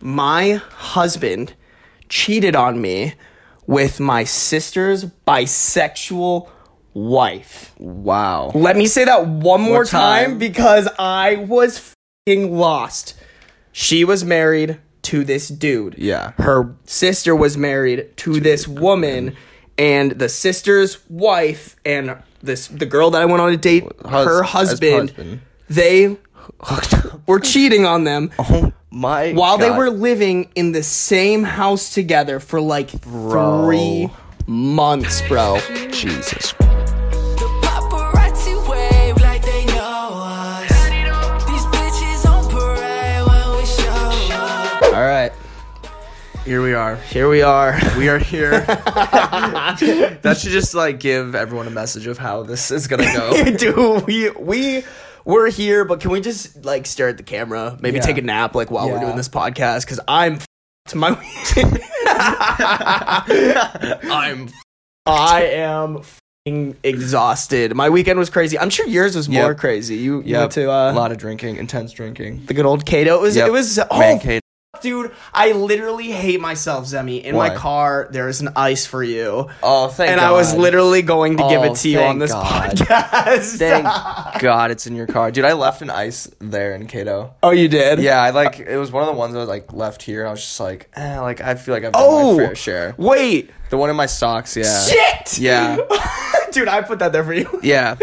[0.00, 1.54] my husband
[2.08, 3.14] cheated on me
[3.66, 6.48] with my sister's bisexual
[6.94, 7.74] wife.
[7.78, 8.52] Wow.
[8.54, 10.30] Let me say that one more time?
[10.30, 10.38] time?
[10.38, 11.94] because I was
[12.26, 13.14] fing lost.
[13.72, 15.96] She was married to this dude.
[15.98, 16.32] Yeah.
[16.38, 19.36] Her sister was married to this woman
[19.76, 24.26] and the sister's wife and this the girl that I went on a date Hus-
[24.26, 25.40] her husband, husband.
[25.68, 26.16] they
[27.26, 29.32] were cheating on them Oh my.
[29.32, 33.66] while they were living in the same house together for like Bro.
[33.66, 34.10] 3
[34.46, 35.58] months, bro.
[35.90, 36.52] Jesus.
[37.62, 40.68] Paparazzi wave like they know us.
[41.46, 44.82] These bitches on parade when we show up.
[44.84, 45.32] All right.
[46.44, 46.96] Here we are.
[46.96, 47.78] Here we are.
[47.98, 48.60] We are here.
[48.64, 53.44] that should just like give everyone a message of how this is gonna go.
[53.56, 54.82] Dude, we we
[55.28, 57.76] we're here, but can we just like stare at the camera?
[57.80, 58.02] Maybe Yeah.
[58.02, 61.10] take a nap like while we're doing this podcast cuz I'm f- my
[64.10, 64.48] I'm.
[65.06, 66.02] I am
[66.44, 67.74] exhausted.
[67.74, 68.58] My weekend was crazy.
[68.58, 69.96] I'm sure yours was more crazy.
[69.96, 70.40] You, you Yeah.
[70.40, 72.44] went to a uh, lot of drinking, intense drinking.
[72.46, 73.16] the good old Kato.
[73.16, 73.48] It was Yep.
[73.48, 73.86] it was oh.
[74.80, 77.22] Dude, I literally hate myself, Zemi.
[77.22, 79.48] In my car, there is an ice for you.
[79.62, 80.12] Oh, thank you.
[80.12, 80.28] and God.
[80.28, 82.70] I was literally going to give Oh, it to you on this God.
[82.76, 83.58] podcast.
[83.58, 83.84] Thank
[84.40, 85.44] God it's in your car, dude.
[85.44, 87.34] I left an ice there in Kato.
[87.42, 87.98] oh, you did?
[87.98, 90.26] Yeah, I like it was one of the ones that was like left here.
[90.26, 92.94] I was just like, eh, like I feel like I've done Oh, my fair share.
[92.98, 93.50] wait.
[93.70, 94.82] The one in my socks, yeah.
[94.86, 95.38] Shit.
[95.38, 95.76] Yeah.
[96.52, 97.60] dude, I put that there for you.
[97.62, 97.96] Yeah.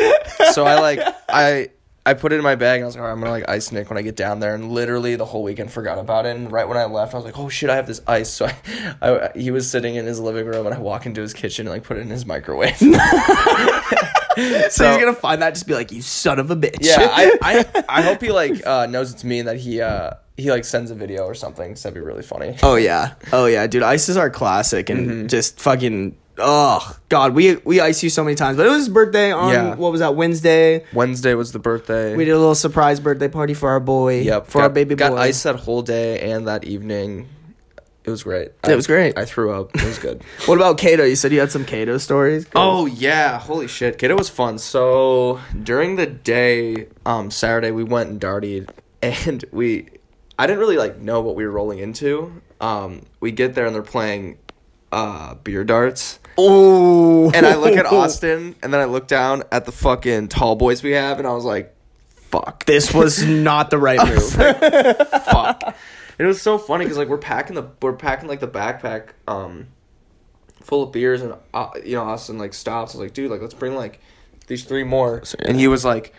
[0.51, 1.69] So I like I
[2.07, 3.49] I put it in my bag and I was like, all right, I'm gonna like
[3.49, 4.53] ice Nick when I get down there.
[4.53, 6.35] And literally the whole weekend forgot about it.
[6.35, 8.29] And right when I left, I was like, oh shit, I have this ice.
[8.29, 8.45] So
[9.01, 11.65] I, I he was sitting in his living room and I walk into his kitchen
[11.65, 12.79] and like put it in his microwave.
[14.69, 17.37] So, he's gonna find that, just be like, "You son of a bitch." yeah, I,
[17.41, 20.65] I I hope he like uh, knows it's me and that he uh he like
[20.65, 21.71] sends a video or something.
[21.71, 22.57] Cause that'd be really funny.
[22.61, 23.13] oh yeah.
[23.31, 23.81] Oh yeah, dude.
[23.83, 25.27] Ice is our classic, and Mm-hmm.
[25.27, 26.17] just fucking.
[26.38, 29.53] Oh God, we we ice you so many times, but it was his birthday on
[29.53, 29.75] Yeah.
[29.75, 30.85] what was that Wednesday?
[30.94, 32.16] Wednesday was the birthday.
[32.16, 34.22] We did a little surprise birthday party for our boy.
[34.22, 34.47] Yep.
[34.47, 35.18] for got, our baby got boy.
[35.18, 37.29] ice that whole day and that evening.
[38.03, 38.51] It was great.
[38.68, 39.18] It was great.
[39.18, 39.74] I threw up.
[39.75, 40.22] It was good.
[40.45, 41.03] What about Kato?
[41.06, 42.45] You said you had some Kato stories.
[42.53, 44.57] Oh yeah, holy shit, it was fun.
[44.59, 49.88] So during the day, um, Saturday we went and darted, and we,
[50.38, 52.41] I didn't really like know what we were rolling into.
[52.62, 54.38] Um, we get there and they're playing,
[54.91, 59.66] uh, beer darts, oh, and I look at Austin, and then I look down at
[59.66, 61.75] the fucking tall boys we have, and I was like,
[62.16, 64.31] fuck, This was not the right move.
[65.24, 65.75] fuck.
[66.18, 69.68] It was so funny because like we're packing the we're packing like the backpack um
[70.62, 72.95] full of beers and uh, you know Austin like stops.
[72.95, 74.00] I was like, dude, like let's bring like
[74.47, 75.24] these three more.
[75.40, 76.13] And he was like,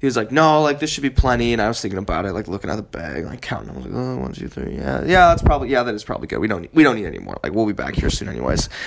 [0.00, 1.52] he was like, no, like this should be plenty.
[1.52, 3.70] And I was thinking about it, like looking at the bag, like counting.
[3.70, 4.74] I was like, oh, one, two, three.
[4.76, 6.38] Yeah, yeah, that's probably yeah, that is probably good.
[6.40, 7.38] We don't need, we don't need any more.
[7.42, 8.68] Like we'll be back here soon anyways.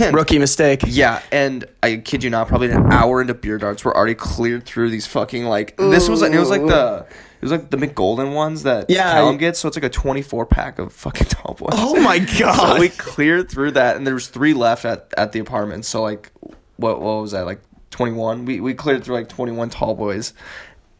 [0.00, 0.80] And, Rookie mistake.
[0.86, 4.64] yeah, and I kid you not, probably an hour into beer darts, we're already cleared
[4.64, 8.34] through these fucking like this was it was like the it was like the McGolden
[8.34, 9.12] ones that Yeah.
[9.12, 11.68] Callum gets, so it's like a twenty four pack of fucking tall boys.
[11.74, 12.80] Oh my So god.
[12.80, 15.84] we cleared through that, and there was three left at, at the apartment.
[15.84, 16.32] So like,
[16.78, 17.60] what what was that like
[17.96, 18.44] twenty one?
[18.44, 20.34] We we cleared through like twenty one tall boys,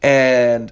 [0.01, 0.71] and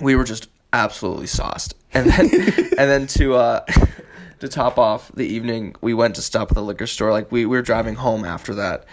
[0.00, 1.74] we were just absolutely sauced.
[1.92, 2.30] And then
[2.78, 3.64] and then to uh
[4.40, 7.10] to top off the evening, we went to stop at the liquor store.
[7.10, 8.84] Like we, we were driving home after that.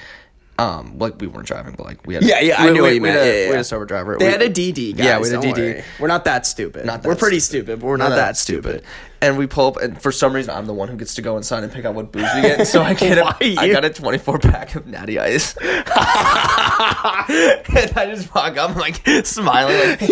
[0.59, 2.81] Um, like we weren't driving, but like we had Yeah, yeah, we, I knew we,
[2.81, 3.17] what you we meant.
[3.19, 4.17] Had a, Yeah, yeah, we had a sober driver.
[4.19, 5.05] They We- had a DD, guys.
[5.05, 5.57] Yeah, we had a DD.
[5.57, 5.83] Worry.
[5.99, 6.85] We're not that stupid.
[6.85, 7.65] Not that we're pretty stupid.
[7.65, 8.83] stupid, but we're not, that, stupid.
[9.19, 11.37] And we pull up, and for some reason, I'm the one who gets to go
[11.37, 12.67] inside and pick out what booze we get.
[12.67, 15.83] So I get, a, I got a 24 pack of Natty Ice, and
[17.95, 20.01] I just walk up, I'm like smiling, like,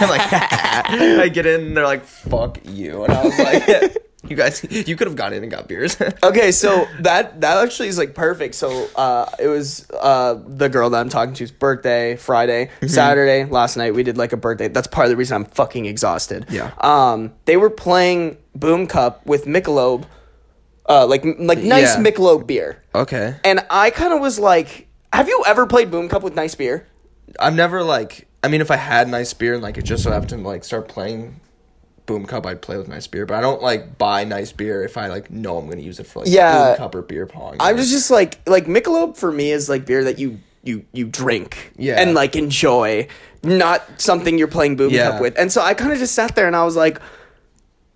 [0.00, 3.96] I'm like, I get in, and they're like, "Fuck you," and I was like,
[4.28, 7.88] "You guys, you could have gone in and got beers." Okay, so that that actually
[7.88, 8.54] is like perfect.
[8.54, 12.86] So uh, it was uh, the girl that I'm talking to's birthday Friday, Mm-hmm.
[12.88, 13.94] Saturday last night.
[13.94, 14.68] We did like a birthday.
[14.68, 16.46] That's part of the reason I'm fucking exhausted.
[16.50, 16.72] Yeah.
[16.80, 20.04] Um, they were playing Boom Cup with Michelob,
[20.88, 22.02] uh, like like nice Yeah.
[22.02, 26.22] Michelob beer, okay, and I kind of was like, "Have you ever played Boom Cup
[26.22, 26.86] with nice beer?"
[27.38, 28.26] I've never like.
[28.42, 30.64] I mean, if I had nice beer and like it just so happened to like
[30.64, 31.40] start playing
[32.06, 33.24] Boom Cup, I'd play with nice beer.
[33.26, 36.06] But I don't like buy nice beer if I like know I'm gonna use it
[36.06, 36.68] for like Yeah.
[36.70, 37.56] Boom Cup or beer pong.
[37.60, 41.06] I'm just just like like Michelob for me is like beer that you you you
[41.06, 42.00] drink Yeah.
[42.00, 43.06] and like enjoy,
[43.42, 45.12] not something you're playing boom Yeah.
[45.12, 45.38] cup with.
[45.38, 47.00] And so I kind of just sat there and I was like,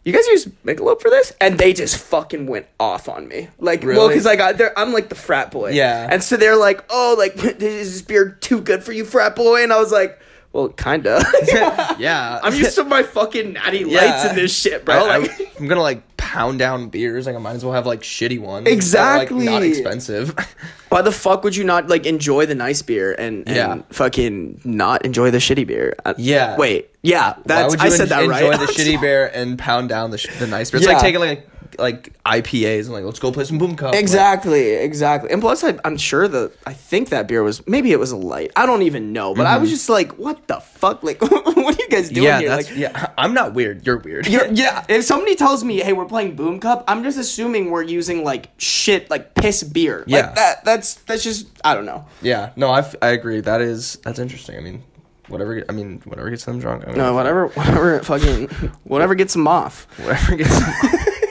[0.04, 3.48] "You guys use Michelob for this?" And they just fucking went off on me.
[3.58, 5.72] Like, well, because I, got there, I'm like the frat boy.
[5.72, 6.08] Yeah.
[6.10, 9.62] And so they're like, "Oh, like is this beer too good for you, frat boy?"
[9.62, 10.20] And I was like.
[10.54, 11.20] Well, kinda.
[11.98, 13.92] yeah, I'm used to my fucking natty lights
[14.24, 14.30] Yeah.
[14.30, 14.94] in this shit, bro.
[14.94, 17.26] I, Like, am gonna like pound down beers.
[17.26, 18.68] Like I might as well have like shitty ones.
[18.68, 19.48] Exactly.
[19.48, 20.32] Are, like, not expensive.
[20.90, 23.82] why the fuck would you not like enjoy the nice beer and, and Yeah.
[23.90, 25.96] fucking not enjoy the shitty beer?
[26.04, 26.56] Uh, Yeah.
[26.56, 26.88] Wait.
[27.02, 27.32] Yeah.
[27.32, 27.70] Why That's.
[27.72, 30.28] would you I said en- that enjoy the shitty beer and pound down the, sh-
[30.38, 30.78] the nice beer?
[30.78, 30.92] It's Yeah.
[30.94, 31.48] like taking like
[31.78, 33.92] like IPAs and like let's go play some boom cup.
[33.92, 35.30] Like, Exactly, exactly.
[35.30, 38.16] And plus, I, I'm sure the I think that beer was maybe it was a
[38.16, 38.52] light.
[38.56, 39.74] I don't even know, but I was mm-hmm.
[39.74, 41.02] just like, what the fuck?
[41.02, 42.48] Like, what are you guys doing yeah, here?
[42.50, 43.12] that's like, yeah.
[43.18, 43.86] I'm not weird.
[43.86, 44.26] You're weird.
[44.26, 47.82] You're, yeah, if somebody tells me, "Hey, we're playing Boom Cup," I'm just assuming we're
[47.82, 50.04] using like shit, like piss beer.
[50.06, 50.26] Yeah.
[50.26, 50.64] like, that.
[50.64, 52.06] That's that's just I don't know.
[52.22, 52.50] yeah.
[52.56, 53.40] No, I, I agree.
[53.40, 54.56] That is that's interesting.
[54.56, 54.82] I mean,
[55.28, 55.64] whatever.
[55.68, 56.84] I mean, whatever gets them drunk.
[56.84, 58.48] I mean, No, whatever, whatever, fucking,
[58.84, 59.86] whatever gets them off.
[59.98, 61.23] whatever gets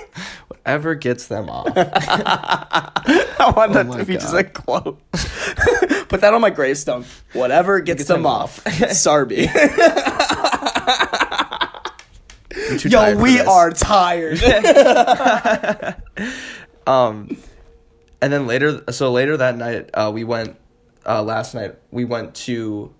[0.63, 1.67] whatever gets them off.
[1.75, 4.99] I want that to be just a quote.
[5.11, 7.05] Put that on my gravestone.
[7.33, 8.63] Whatever gets, them, them off.
[8.63, 9.49] Sarby.
[12.91, 14.39] Yo, we are tired.
[16.85, 17.37] Um,
[18.21, 20.57] and then later, so later that night, uh, we went.
[21.05, 22.93] Uh, last night we went to.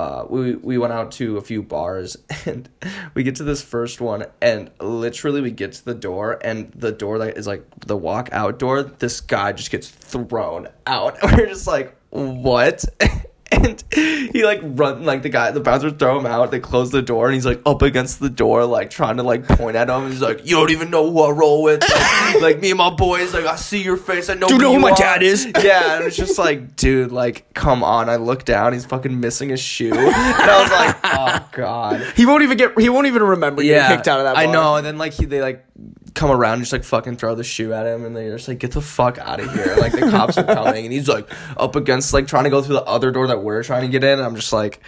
[0.00, 2.16] Uh, we we went out to a few bars
[2.46, 2.70] and
[3.12, 6.90] we get to this first one and literally we get to the door and the
[6.90, 8.82] door that is like the walk out door.
[8.82, 11.18] This guy just gets thrown out.
[11.22, 12.82] We're just like, what?
[13.60, 16.52] And he like run like the guy the bouncers throw him out.
[16.52, 19.46] They close the door and he's like up against the door like trying to like
[19.46, 20.08] point at him.
[20.08, 21.82] He's like, you don't even know who I roll with.
[21.82, 23.34] Like, like, me and my boys.
[23.34, 24.30] Like I see your face.
[24.30, 24.46] I know.
[24.46, 25.46] Do you know who my are." dad is?
[25.60, 28.08] Yeah, and it's just like, dude, like, come on.
[28.08, 28.72] I look down.
[28.72, 32.00] He's fucking missing a shoe, and I was like, oh god.
[32.16, 32.78] he won't even get.
[32.78, 34.36] He won't even remember getting kicked out of that.
[34.36, 34.44] Bar.
[34.44, 34.76] I know.
[34.76, 35.66] And then like he, they like
[36.14, 38.58] come around and just like fucking throw the shoe at him, and they're just like,
[38.58, 39.76] get the fuck out of here.
[39.78, 42.74] Like the cops are coming, and he's like up against like trying to go through
[42.76, 44.80] the other door that we're trying to get in, and I'm just like,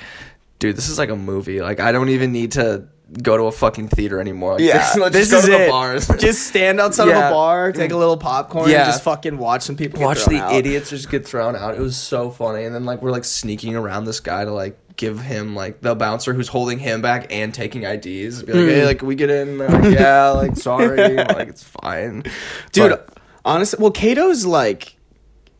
[0.58, 1.60] dude, this is like a movie.
[1.60, 2.86] Like I don't even need to
[3.22, 4.52] go to a fucking theater anymore.
[4.54, 5.68] Like, Yeah, just, let's this just is it.
[5.70, 6.08] bars.
[6.18, 8.84] Just stand outside of a bar, take a little popcorn, Yeah.
[8.84, 10.54] and just fucking watch some people watch the out.
[10.54, 11.74] idiots just get thrown out.
[11.74, 12.64] It was so funny.
[12.64, 15.94] And then like we're like sneaking around this guy to like give him like the
[15.94, 18.42] bouncer who's holding him back and taking IDs.
[18.42, 18.68] Be like, Hmm.
[18.68, 19.58] hey, like we get in?
[19.58, 22.24] Like, yeah, like sorry, like it's fine,
[22.72, 22.90] dude.
[22.90, 24.96] But honestly, well, Kato's like,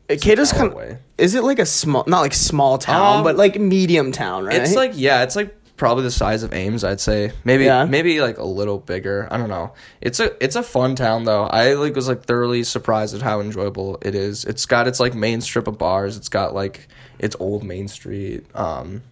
[0.09, 0.99] Kato's kind of.
[1.19, 4.57] Is it like a small, not like small town, Um, but like medium town, right?
[4.61, 6.85] it's like yeah, it's like probably the size of Ames.
[6.85, 7.85] I'd say maybe Yeah.
[7.87, 9.27] maybe like a little bigger.
[9.31, 9.73] I don't know.
[10.01, 11.45] It's a it's a fun town though.
[11.45, 14.45] I like was like thoroughly surprised at how enjoyable it is.
[14.45, 16.17] It's got its like main strip of bars.
[16.17, 16.89] It's got like
[17.19, 18.45] its old Main Street.
[18.55, 19.03] Um,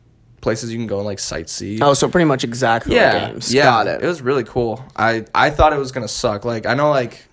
[0.40, 1.80] places you can go and like sightsee.
[1.82, 3.52] oh, so pretty much exactly yeah, games.
[3.52, 4.02] yeah, Got it.
[4.02, 4.84] It was really cool.
[4.96, 6.44] I I thought it was gonna suck.
[6.44, 7.24] Like I know like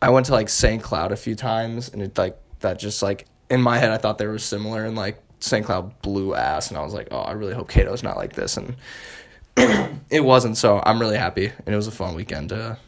[0.00, 0.82] I went to like St.
[0.82, 4.18] Cloud a few times, and it like that just like in my head I thought
[4.18, 5.64] they were similar, and like St.
[5.64, 8.56] Cloud blew ass, and I was like, oh, I really hope Kato's not like this,
[8.56, 8.76] and
[10.10, 10.56] it wasn't.
[10.56, 12.78] So I'm really happy, and it was a fun weekend to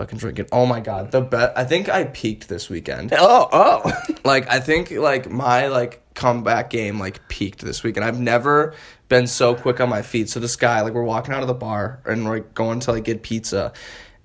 [0.00, 0.48] fucking drink it.
[0.50, 1.52] Oh my god, the bet.
[1.56, 3.12] I think I peaked this weekend.
[3.12, 3.92] oh, oh.
[4.24, 8.74] like I think like my like comeback game like peaked this week and I've never
[9.08, 10.30] been so quick on my feet.
[10.30, 12.92] So this guy like we're walking out of the bar and we're like, going to
[12.92, 13.74] like get pizza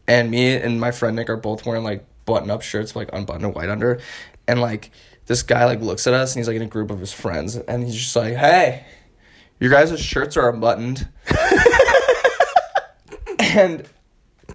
[0.07, 3.45] and me and my friend Nick are both wearing like button up shirts like unbuttoned
[3.45, 3.99] and white under
[4.47, 4.91] and like
[5.25, 7.57] this guy like looks at us and he's like in a group of his friends
[7.57, 8.85] and he's just like, "Hey,
[9.59, 11.07] your guys' shirts are unbuttoned."
[13.39, 13.87] and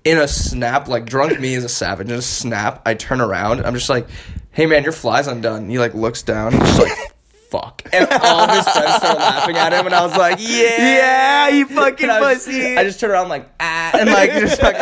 [0.04, 2.08] in a snap, like drunk me is a savage.
[2.08, 3.64] In a snap, I turn around.
[3.66, 4.06] I'm just like,
[4.52, 6.52] "Hey man, your fly's undone." And he like looks down.
[6.52, 6.92] He's just like,
[7.50, 10.78] "Fuck!" And all of his friends start laughing at him, and I was like, "Yeah,
[10.78, 12.76] Yeah, you fucking And I, was- pussy.
[12.76, 14.76] I just turned around like ah, and like just like,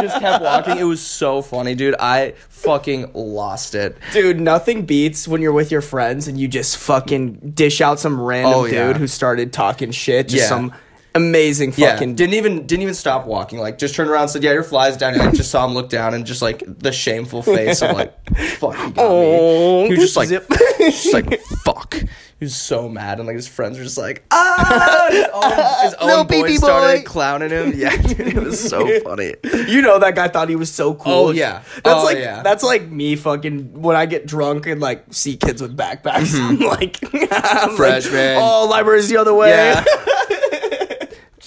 [0.00, 0.78] just kept walking.
[0.78, 1.94] It was so funny, dude.
[2.00, 3.96] I fucking lost it.
[4.12, 8.20] Dude, nothing beats when you're with your friends and you just fucking dish out some
[8.20, 8.88] random Oh, yeah.
[8.88, 10.28] dude who started talking shit.
[10.28, 10.48] Just Yeah.
[10.48, 10.72] some
[11.16, 12.14] amazing Yeah, fucking.
[12.14, 13.58] didn't even didn't even stop walking.
[13.58, 15.74] Like just turned around, and said, "Yeah, your fly's down." And I just saw him
[15.74, 18.12] look down and just like the shameful face of like,
[18.58, 21.94] "Fuck, you got Oh, me." He was just like, just like, "Fuck."
[22.38, 25.94] He was so mad, and like his friends were just like, "Ah!" His own, his
[26.18, 27.04] own boys pee-pee started boy.
[27.04, 27.72] clowning him.
[27.74, 29.34] Yeah, dude, it was so funny.
[29.68, 31.12] you know that guy thought he was so cool.
[31.12, 31.62] Oh, yeah.
[31.82, 32.42] That's Oh, like yeah.
[32.42, 36.38] that's like me fucking when I get drunk and like see kids with backpacks.
[36.38, 36.98] I'm like
[37.32, 38.36] I'm like, Freshman.
[38.38, 39.48] oh, library's the other way.
[39.50, 39.82] Yeah.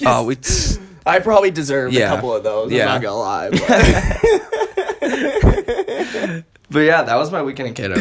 [0.05, 0.37] Oh, we.
[1.05, 2.11] I probably deserved Yeah.
[2.11, 2.71] a couple of those.
[2.71, 2.93] Yeah.
[2.93, 3.49] I'm not gonna lie.
[5.01, 7.91] But But yeah, that was my weekend in Kid.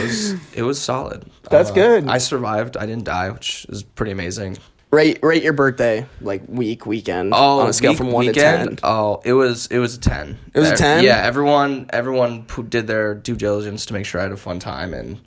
[0.54, 1.22] It was solid.
[1.24, 2.06] Uh, That's good.
[2.06, 2.76] I survived.
[2.76, 4.58] I didn't die, which is pretty amazing.
[4.90, 8.62] rate rate your birthday like week weekend Oh, on a scale week- from one weekend?
[8.70, 8.78] to ten.
[8.82, 10.38] Oh, it was it was a ten.
[10.54, 11.02] It was a 10?
[11.04, 14.58] Yeah, everyone everyone pu- did their due diligence to make sure I had a fun
[14.58, 15.18] time, and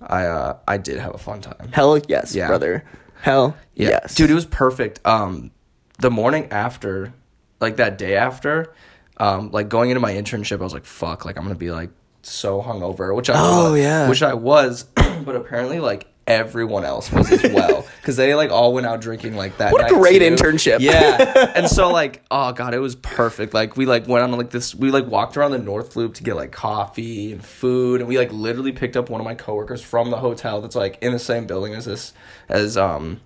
[0.00, 1.68] I uh I did have a fun time.
[1.72, 2.46] Hell yes, Yeah.
[2.48, 2.84] brother.
[3.20, 3.88] Hell Yeah.
[3.90, 5.00] yes, Dude, it was perfect.
[5.04, 5.50] Um,
[5.98, 7.12] the morning after,
[7.60, 8.72] like that day after,
[9.18, 11.90] um, like going into my internship, I was like, fuck, like I'm gonna be like
[12.22, 14.08] so hungover, which I Oh, was, yeah.
[14.08, 18.74] which I was, but apparently like everyone else was as well because they like all
[18.74, 19.72] went out drinking like that.
[19.72, 20.24] What a great too.
[20.34, 20.80] internship.
[20.80, 23.54] Yeah, and so like, oh god, it was perfect.
[23.54, 26.24] Like we like went on like this, we like walked around the North Loop to
[26.24, 29.82] get like coffee and food, and we like literally picked up one of my coworkers
[29.82, 32.12] from the hotel that's like in the same building as this,
[32.48, 33.20] as um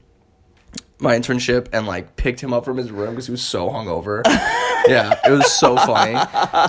[1.00, 4.22] my internship and like picked him up from his room because he was so hungover.
[4.86, 6.18] yeah, it was so funny,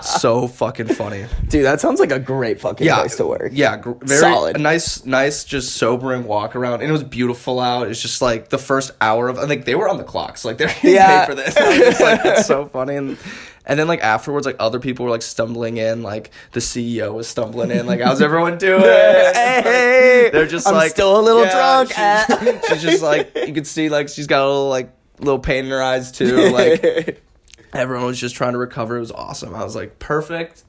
[0.03, 1.25] so fucking funny.
[1.47, 3.51] dude, that sounds like a great fucking Yeah, place to work.
[3.53, 4.55] Yeah, gr- very Solid.
[4.55, 7.87] a nice, nice, just sobering walk around, and it was beautiful out.
[7.87, 10.57] It's just like the first hour of, and like they were on the clocks, like
[10.57, 11.25] they're getting Yeah.
[11.25, 11.57] paid for this.
[11.57, 13.17] I was just like, it's so funny, and
[13.65, 17.27] and then like afterwards, like other people were like stumbling in, like the CEO was
[17.27, 18.81] stumbling in, like how's everyone doing?
[19.41, 21.89] Hey, They're just I'm like still a little yeah, drunk.
[21.89, 22.61] She's, uh.
[22.69, 25.71] she's just like you could see like she's got a little like little pain in
[25.71, 26.49] her eyes too.
[26.51, 27.21] Like
[27.73, 28.97] everyone was just trying to recover.
[28.97, 29.53] It was awesome.
[29.55, 30.63] I was like perfect,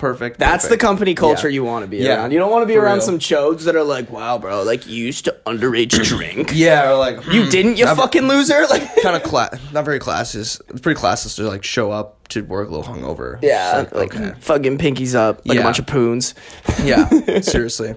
[0.00, 0.38] perfect.
[0.38, 1.54] That's the company culture Yeah.
[1.54, 2.16] you want to be Yeah.
[2.16, 2.32] around.
[2.32, 3.06] You don't want to be For around real.
[3.06, 6.50] some chodes that are like, "Wow, bro, like you used to underage drink.
[6.54, 9.98] Yeah, or like You didn't, you hmm, fucking loser." Like, kind of class, not very
[10.00, 10.60] classes.
[10.70, 13.38] It's pretty classless to like show up to work a little hungover.
[13.42, 14.32] yeah, It's like, okay.
[14.40, 16.34] fucking pinkies up, like a bunch of poons.
[16.82, 17.08] yeah,
[17.40, 17.94] seriously.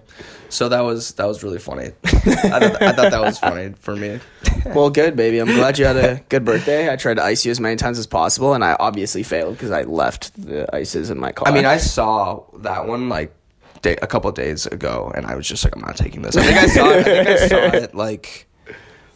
[0.50, 1.92] So that was that was really funny.
[2.04, 4.20] I thought, I thought that was funny for me.
[4.68, 5.40] Well, good, baby.
[5.40, 6.90] I'm glad you had a good birthday.
[6.90, 9.72] I tried to ice you as many times as possible, and I obviously failed because
[9.72, 11.50] I left the ices in my car.
[11.50, 13.34] I mean, I saw that one like
[13.82, 16.38] day, a couple of days ago, and I was just like, I'm not taking this.
[16.38, 17.00] I think I saw it.
[17.00, 18.48] I think I saw it like.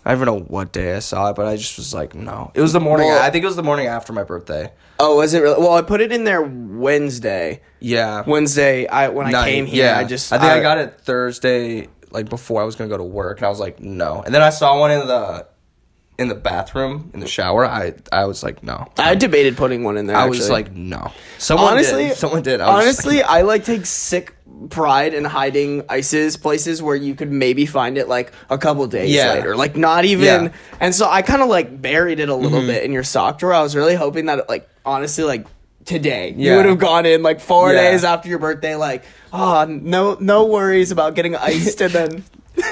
[0.07, 2.49] I don't know what day I saw it, but I just was like, no.
[2.53, 3.09] It was the morning.
[3.09, 4.71] Well- I think it was the morning after my birthday.
[4.99, 5.59] oh, was it really?
[5.59, 7.61] Well, I put it in there Wednesday.
[7.81, 8.23] Yeah.
[8.25, 12.29] Wednesday, I when I came here, I just I think I, got it Thursday, like
[12.29, 14.21] before I was gonna go to work, and I was like, no.
[14.21, 15.45] And then I saw one in the
[16.17, 17.65] in the bathroom in the shower.
[17.65, 18.87] I I was like, no.
[18.97, 20.15] I debated putting one in there.
[20.15, 21.11] I was like, no.
[21.37, 22.17] Someone honestly, did.
[22.17, 22.61] someone did.
[22.61, 24.36] I honestly, I like take sick
[24.69, 29.11] pride in hiding ices places where you could maybe find it like a couple days
[29.11, 29.33] Yeah.
[29.33, 30.25] later, like not even.
[30.25, 30.37] Yeah.
[30.49, 30.75] Mm-hmm.
[30.79, 33.53] And so I kind of like buried it a little bit in your sock drawer.
[33.53, 35.45] I was really hoping that, it, like, honestly, like
[35.85, 37.91] today you would have gone in like four Yeah.
[37.91, 42.23] days after your birthday, like, oh, no, no worries about getting iced, and then.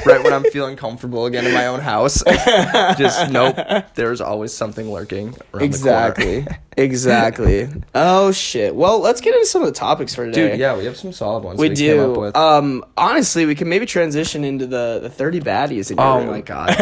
[0.06, 2.24] Right when I'm feeling comfortable again in my own house.
[2.98, 3.56] just nope.
[3.96, 5.36] There's always something lurking.
[5.54, 6.46] Exactly.
[6.77, 7.70] exactly.
[7.94, 8.75] Oh shit.
[8.75, 10.51] Well, let's get into some of the topics for today.
[10.51, 11.60] Dude, yeah, we have some solid ones.
[11.60, 12.12] We up do.
[12.12, 12.36] with.
[12.36, 15.92] Um, honestly, we can maybe transition into the the thirty baddies.
[15.92, 16.75] In your oh my god.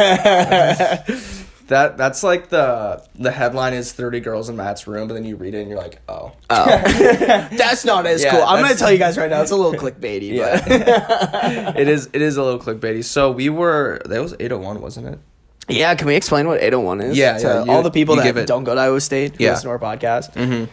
[1.68, 5.36] that that's like the the headline is 30 girls in Matt's room, but then you
[5.36, 6.32] read it and you're like, oh.
[6.50, 6.66] Oh.
[6.88, 8.44] that's not as Yeah, cool.
[8.44, 9.42] I'm gonna tell you guys right now.
[9.42, 13.04] It's a little clickbaity, but it is it is a little clickbaity.
[13.04, 15.20] So we were that was 801, wasn't it?
[15.70, 15.96] yeah.
[15.96, 17.18] Can we explain what 801 is?
[17.18, 19.52] Yeah, to yeah, you- all the people that don't go to Iowa State Yeah.
[19.52, 20.68] listen to our podcast.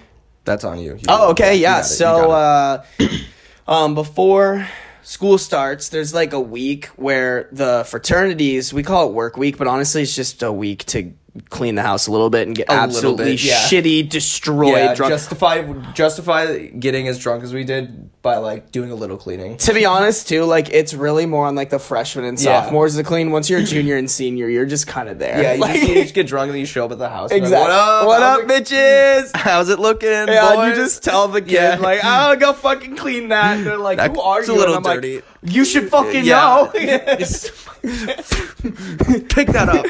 [0.45, 0.93] That's on you.
[0.95, 1.31] You Oh, got it.
[1.33, 1.79] okay, yeah.
[1.79, 2.83] you So, uh,
[3.69, 4.67] um, before
[5.03, 9.67] school starts, there's like a week where the fraternities we call it work week, but
[9.67, 11.13] honestly, it's just a week to
[11.49, 13.63] clean the house a little bit and get A absolutely bit, yeah.
[13.67, 15.13] shitty, destroyed, yeah, drunk.
[15.13, 19.57] justify justify getting as drunk as we did by like doing a little cleaning.
[19.57, 22.63] to be honest, too, like it's really more on like the freshmen and Yeah.
[22.63, 23.31] sophomores to clean.
[23.31, 25.41] Once you're a junior and senior, you're just kind of there.
[25.43, 27.09] Yeah, you, Like- just, you just get drunk and then you show up at the
[27.09, 27.31] house.
[27.31, 27.69] and exactly.
[27.73, 28.07] Like, what up?
[28.07, 29.31] What How's up, it- bitches?
[29.37, 30.09] How's it looking?
[30.11, 31.77] Yeah, and you just tell the kid Yeah.
[31.81, 34.59] like, "Oh, go fucking clean that." And they're like, That- "Who are it's a you?"
[34.59, 35.15] little and I'm dirty.
[35.17, 36.69] like, "You should fucking Yeah.
[36.75, 37.53] know." Just-
[39.31, 39.87] Pick that up.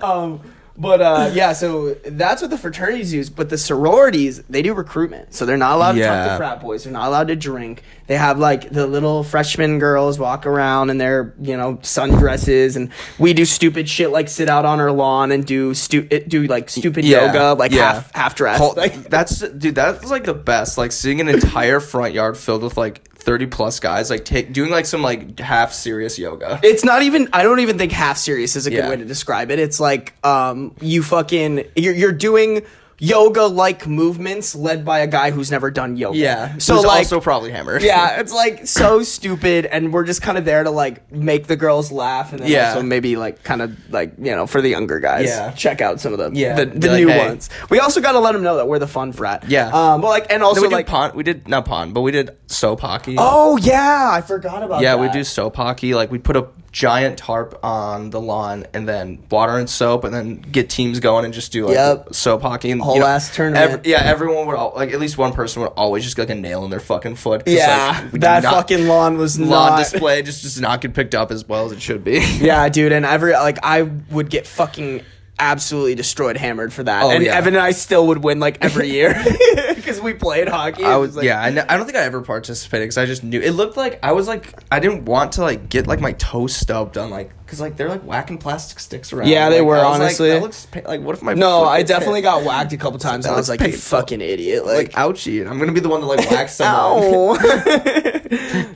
[0.00, 0.06] no.
[0.06, 0.40] um,
[0.80, 3.28] but uh, yeah, so that's what the fraternities use.
[3.28, 6.84] But the sororities, they do recruitment, so they're not allowed to talk to frat boys.
[6.84, 7.82] They're not allowed to drink.
[8.06, 12.90] They have like the little freshman girls walk around in their you know sundresses, and
[13.18, 16.70] we do stupid shit like sit out on our lawn and do stu- do like
[16.70, 17.92] stupid Yeah, yoga, like yeah.
[17.94, 18.76] half half dressed.
[18.76, 19.74] Like, that's dude.
[19.74, 20.78] That's like the best.
[20.78, 24.70] Like seeing an entire front yard filled with like thirty plus guys, like take doing
[24.70, 26.58] like some like half serious yoga.
[26.62, 27.28] It's not even.
[27.32, 28.88] I don't even think half serious is a good Yeah.
[28.90, 29.58] way to describe it.
[29.58, 32.62] It's like um, you fucking you're you're doing
[33.00, 36.18] yoga like movements led by a guy who's never done yoga.
[36.18, 36.58] Yeah.
[36.58, 36.98] So Who's like.
[36.98, 37.82] also probably hammered.
[37.82, 41.56] yeah, it's like so stupid, and we're just kind of there to like make the
[41.56, 42.68] girls laugh, and then Yeah.
[42.74, 45.50] also maybe like kind of like you know for the younger guys, Yeah.
[45.52, 46.54] check out some of the Yeah.
[46.54, 47.26] the, the like, new hey.
[47.26, 47.48] ones.
[47.70, 49.44] We also got to let them know that we're the fun frat.
[49.48, 49.68] Yeah.
[49.70, 51.14] um, but like and also we like did pond.
[51.14, 53.16] We did not pond, but we did soap hockey.
[53.18, 55.02] oh yeah, I forgot about yeah, that.
[55.02, 55.94] Yeah, we do soap hockey.
[55.94, 60.14] Like we put a giant tarp on the lawn and then water and soap and
[60.14, 62.14] then get teams going and just do like Yep.
[62.14, 63.72] soap hockey and Whole you know, ass tournament.
[63.72, 66.38] ev- yeah, everyone would all, like at least one person would always just get like
[66.38, 67.42] a nail in their fucking foot.
[67.46, 69.78] Yeah, like, that not- fucking lawn was lawn not.
[69.78, 72.20] display just does not get picked up as well as it should be.
[72.40, 75.02] Yeah, dude, and every like I would get fucking
[75.40, 77.34] absolutely destroyed, hammered for that, Oh, and yeah.
[77.36, 79.14] Evan and I still would win like every year
[79.74, 80.84] because we played hockey.
[80.84, 81.40] I was like, yeah.
[81.40, 83.98] I, n- I don't think I ever participated because I just knew it looked like
[84.02, 87.30] I was like I didn't want to like get like my toes stubbed on like
[87.44, 89.26] because like they're like whacking plastic sticks around.
[89.28, 90.28] Yeah, they Like, were, like, honestly.
[90.30, 92.24] that looks pa- like what if my No, I definitely hit?
[92.26, 95.48] got whacked a couple times, and I was like, "You fucking idiot!" like Like, ouchie.
[95.50, 97.38] I'm gonna be the one to like whack someone.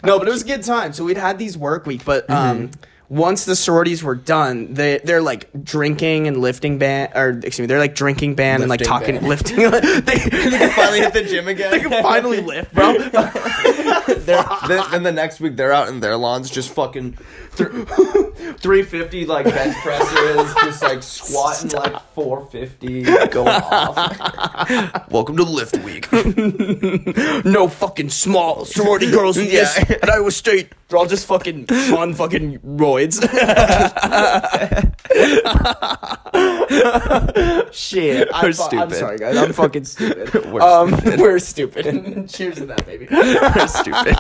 [0.05, 0.93] no, but it was a good time.
[0.93, 2.71] So we'd had these work week, but um,
[3.15, 7.67] once the sororities were done, they they're like drinking and lifting band, or excuse me,
[7.67, 9.29] they're like drinking band and like talking band.
[9.29, 9.57] lifting.
[9.71, 11.71] they, they can finally hit the gym again.
[11.71, 12.99] they can finally lift, bro.
[14.25, 14.45] Then,
[14.91, 17.19] then the next week they're out in their lawns just fucking
[17.57, 25.09] th- 350 like bench presses, just like squatting like 450, going off.
[25.11, 26.11] Welcome to lift week.
[27.45, 30.73] no fucking small sorority girls in this at Iowa State.
[30.95, 33.21] They're all just fucking on fucking roids.
[37.73, 38.95] Shit, I'm, We're fu- I'm stupid.
[38.95, 39.37] sorry, guys.
[39.37, 40.33] I'm fucking stupid.
[40.53, 42.29] We're um, We're stupid.
[42.29, 43.09] Cheers to that, baby.
[43.11, 44.17] We're stupid.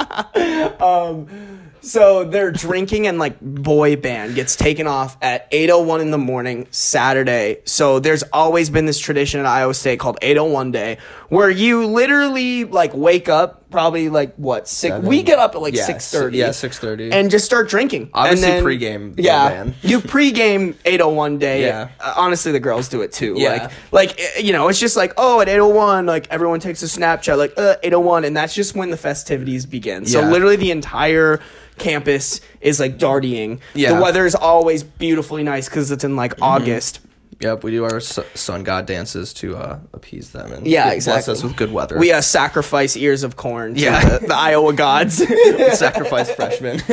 [1.85, 6.67] So their drinking and like boy band gets taken off at 8:01 in the morning
[6.71, 7.59] Saturday.
[7.67, 10.97] So there's always been this tradition at Iowa State called 801 day
[11.29, 15.07] where you literally like wake up probably like what six Seven.
[15.09, 17.13] we get up at like Yeah, 6:30 yeah, 6:30.
[17.13, 18.09] and just start drinking.
[18.15, 19.71] Obviously and then, pregame, Yeah.
[19.83, 21.63] You pregame 801 day.
[21.67, 21.89] Yeah.
[22.01, 23.35] Uh, honestly the girls do it too.
[23.37, 23.51] Yeah.
[23.51, 26.87] Like like eh, you know, it's just like, "Oh, at 801 like everyone takes a
[26.87, 30.07] Snapchat like uh 801 and that's just when the festivities begin.
[30.07, 30.31] So Yeah.
[30.31, 31.41] literally the entire
[31.79, 33.61] campus is like dartying.
[33.75, 33.95] Yeah.
[33.95, 37.01] The weather is always beautifully nice cuz it's in like August.
[37.41, 40.95] Yep, we do our su- sun god dances to uh, appease them and Yeah, bless
[40.95, 41.33] exactly.
[41.33, 41.99] us with good weather.
[41.99, 44.19] We uh, sacrifice ears of corn to Yeah.
[44.19, 45.17] the, the Iowa gods.
[45.77, 46.81] sacrifice freshmen.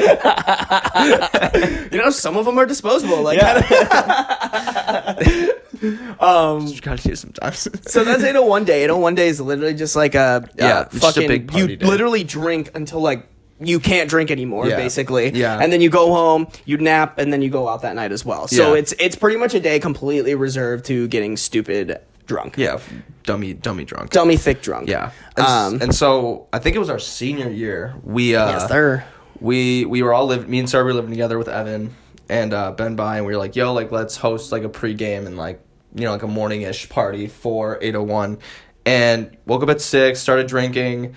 [1.92, 3.22] you know, some of them are disposable.
[3.22, 3.40] Like
[5.82, 7.68] Just gotta do sometimes.
[7.92, 8.84] So that's 801 day.
[8.84, 11.28] 801 day is literally just like a Yeah, uh, it's just a fucking.
[11.28, 11.86] big you day.
[11.86, 13.28] literally drink until like
[13.64, 14.76] you can't drink anymore, Yeah.
[14.78, 15.30] basically.
[15.32, 15.58] Yeah.
[15.62, 18.26] And then you go home, you nap, and then you go out that night as
[18.26, 18.48] well.
[18.48, 18.80] So Yeah.
[18.80, 22.56] it's it's pretty much a day completely reserved to getting stupid drunk.
[22.58, 22.80] yeah,
[23.24, 24.10] dummy, dummy drunk.
[24.12, 24.88] Dummy thick drunk.
[24.90, 27.96] Yeah, and, Um, and so I think it was our senior year.
[28.04, 29.04] We uh, yes, sir.
[29.40, 30.50] we we were all living.
[30.50, 31.94] Me and Sarah were living together with Evan
[32.30, 35.26] and uh, Ben by, and we were like, "Yo, like let's host like a pregame
[35.26, 35.60] and like
[35.94, 38.38] you know like a morning ish party for eight oh one."
[38.86, 41.16] And woke up at six, started drinking.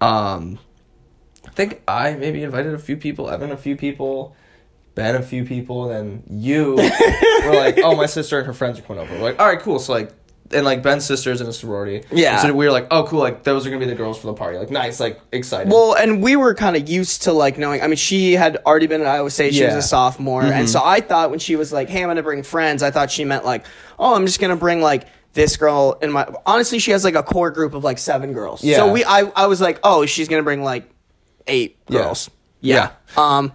[0.00, 0.58] Um,
[1.46, 4.34] I think I maybe invited a few people, Evan a few people,
[4.94, 6.74] Ben a few people, and then you
[7.44, 9.60] were like, "Oh, my sister and her friends are coming over." We're like, "All right,
[9.60, 10.12] cool." So like.
[10.52, 12.04] And like Ben's sister's in a sorority.
[12.12, 12.36] Yeah.
[12.36, 14.34] So we were like, oh cool, like those are gonna be the girls for the
[14.34, 14.58] party.
[14.58, 15.72] Like nice, like excited.
[15.72, 17.80] Well, and we were kind of used to like knowing.
[17.80, 19.54] I mean, she had already been at Iowa State.
[19.54, 19.68] She was Yeah.
[19.70, 19.78] Mm-hmm.
[19.78, 22.82] a sophomore, and so I thought when she was like, "Hey, I'm gonna bring friends,"
[22.82, 23.64] I thought she meant like,
[23.98, 27.22] "Oh, I'm just gonna bring like." This girl in my honestly, she has like a
[27.24, 28.62] core group of like seven girls.
[28.62, 28.76] Yeah.
[28.76, 30.88] So we, I, I was like, oh, she's gonna bring like
[31.46, 31.98] eight Yeah.
[32.02, 32.30] girls.
[32.60, 32.90] Yeah.
[33.16, 33.52] Um.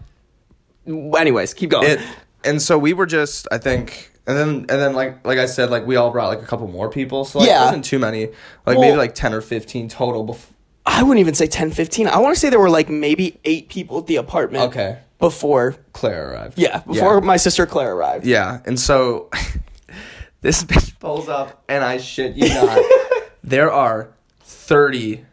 [0.88, 1.88] Anyways, keep going.
[1.90, 2.00] it
[2.44, 5.70] and so we were just i think and then and then like like i said
[5.70, 7.64] like we all brought like a couple more people so like Yeah.
[7.64, 10.46] it wasn't too many like Well- maybe like 10 or 15 total bef-
[10.86, 12.08] I wouldn't even say 10, 15.
[12.08, 14.64] I want to say there were like maybe eight people at the apartment.
[14.70, 14.98] Okay.
[15.20, 18.26] Before, claire arrived yeah, before my sister Claire arrived.
[18.26, 19.30] yeah and so
[20.42, 22.80] this bitch pulls up and i shit you not
[23.44, 24.12] there are
[24.44, 25.26] 30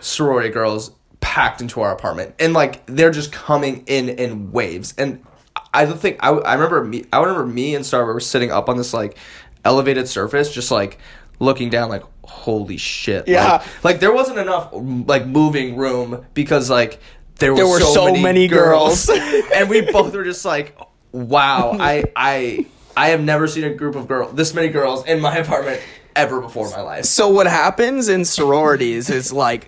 [0.00, 0.90] sorority girls
[1.30, 5.24] packed into our apartment and like they're just coming in in waves and
[5.72, 8.68] i don't think i, I remember me i remember me and star were sitting up
[8.68, 9.16] on this like
[9.64, 10.98] elevated surface just like
[11.38, 13.52] looking down like holy shit Yeah.
[13.52, 16.98] like, like there wasn't enough like moving room because like
[17.38, 19.44] there, There were so, so many, many girls, girls.
[19.54, 20.76] and we both were just like
[21.12, 22.66] wow i i
[22.96, 25.80] i have never seen a group of girls this many girls in my apartment
[26.16, 29.66] ever before in my life So what happens in sororities is like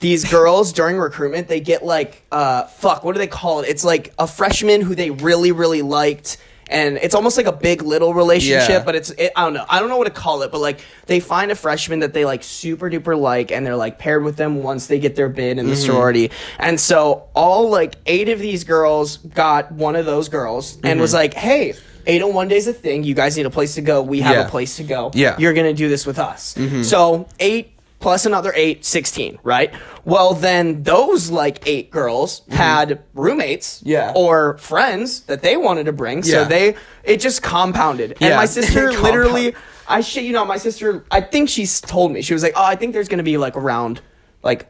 [0.00, 3.68] these girls during recruitment they get like uh fuck what do they call it?
[3.68, 6.36] It's like a freshman who they really really liked
[6.70, 8.84] and it's almost like a big little relationship Yeah.
[8.84, 9.64] but it's it, I don't know.
[9.70, 12.26] I don't know what to call it but like they find a freshman that they
[12.26, 15.56] like super duper like and they're like paired with them once they get their bid
[15.58, 15.82] in the Mm-hmm.
[15.86, 16.30] sorority.
[16.58, 21.14] And so all like 8 of these girls got one of those girls and was
[21.14, 21.72] like, "Hey,
[22.08, 23.04] 801 days a thing.
[23.04, 24.02] You guys need a place to go.
[24.02, 24.40] We have Mm-hmm.
[24.40, 24.46] Yeah.
[24.46, 25.10] a place to go.
[25.14, 25.36] Yeah.
[25.38, 26.56] You're gonna do this with us.
[26.82, 29.72] So eight plus another eight, 16, right?
[30.04, 33.88] Well, then those like eight girls had roommates Mm-hmm.
[33.88, 34.12] Yeah.
[34.14, 36.22] or friends that they wanted to bring.
[36.22, 36.44] So Yeah.
[36.44, 38.12] they, it just compounded.
[38.12, 38.36] And Yeah.
[38.36, 39.02] my sister Compound.
[39.02, 39.54] literally,
[39.88, 42.62] I shit, you know, my sister, I think she's told me, she was like, oh,
[42.64, 44.00] I think there's going to be like around
[44.44, 44.68] like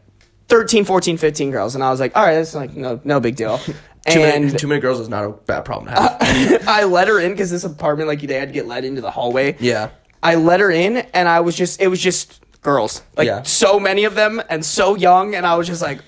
[0.48, 1.74] 13, 14, 15 girls.
[1.74, 3.60] And I was like, all right, that's like no, no big deal.
[4.06, 6.64] Too and many, too many girls is not a bad problem to have.
[6.68, 9.00] I let her in because this apartment, like you they had to get let into
[9.00, 9.56] the hallway.
[9.60, 9.90] yeah.
[10.22, 13.42] I let her in, and I was just, it was just girls, like Yeah.
[13.42, 16.00] so many of them, and so young, and I was just like,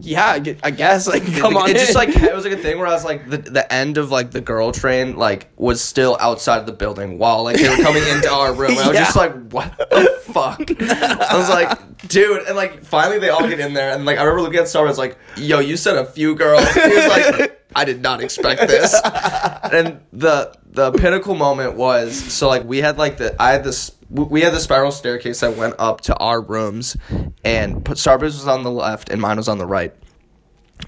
[0.00, 0.30] yeah,
[0.62, 2.92] I guess, like, come on, It just like it was like a thing where I
[2.92, 6.66] was like the the end of like the girl train like was still outside of
[6.66, 8.70] the building while like they were coming into our room.
[8.72, 9.04] And I was Yeah.
[9.04, 10.60] just like, what the fuck?
[10.80, 14.22] I was like, dude, and like finally they all get in there, and like I
[14.22, 16.66] remember looking at Star, I was like, yo, you said a few girls.
[16.72, 18.94] He was like, I did not expect this.
[19.04, 23.90] And the the pinnacle moment was so like we had like the I had this
[24.12, 26.96] we had the spiral staircase that went up to our rooms,
[27.44, 29.94] and Starburst was on the left and mine was on the right.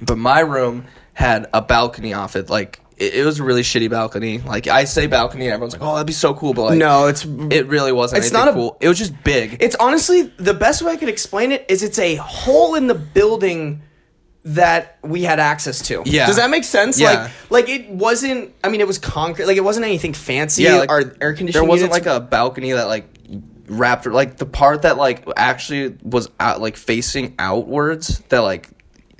[0.00, 0.84] But my room
[1.14, 2.50] had a balcony off it.
[2.50, 4.38] Like it, it was a really shitty balcony.
[4.38, 7.06] Like I say balcony, and everyone's like, "Oh, that'd be so cool." But like, no,
[7.06, 8.22] it's it really wasn't.
[8.22, 8.76] It's not a- cool.
[8.80, 9.56] It was just big.
[9.60, 12.94] It's honestly the best way I could explain it is it's a hole in the
[12.94, 13.82] building
[14.44, 16.02] that we had access to.
[16.04, 16.26] Yeah.
[16.26, 17.00] Does that make sense?
[17.00, 17.30] Yeah.
[17.48, 20.76] Like like it wasn't I mean it was concrete like it wasn't anything fancy yeah,
[20.76, 21.52] like, our air conditioning.
[21.52, 22.06] There wasn't units.
[22.06, 23.06] like a balcony that like
[23.66, 28.68] wrapped like the part that like actually was out like facing outwards that like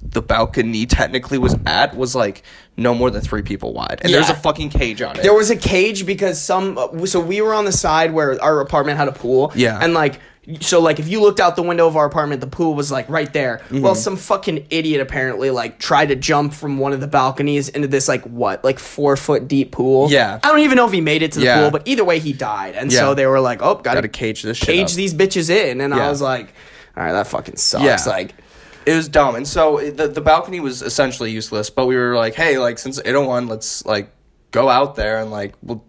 [0.02, 2.42] the balcony technically was at was like
[2.76, 5.50] no more than three people wide and there's a fucking cage on it There was
[5.50, 7.06] a cage because some.
[7.06, 9.52] So we were on the side where our apartment had a pool.
[9.54, 9.78] Yeah.
[9.80, 10.20] And like,
[10.60, 13.08] so like if you looked out the window of our apartment, the pool was like
[13.08, 13.58] right there.
[13.64, 13.80] Mm-hmm.
[13.80, 17.88] Well, some fucking idiot apparently like tried to jump from one of the balconies into
[17.88, 20.10] this like what like four foot deep pool.
[20.10, 20.38] Yeah.
[20.42, 21.60] I don't even know if he made it to the Yeah.
[21.62, 22.74] pool, but either way he died.
[22.74, 23.00] And Yeah.
[23.00, 25.80] so they were like, oh, gotta, Gotta cage this shit cage these bitches in.
[25.80, 26.52] And I was like,
[26.96, 28.06] all right, that fucking sucks.
[28.06, 28.12] Yeah.
[28.12, 28.34] Like.
[28.86, 31.70] It was dumb, and so the the balcony was essentially useless.
[31.70, 34.10] But we were like, hey, like since 801, let's like
[34.50, 35.82] go out there and like we'll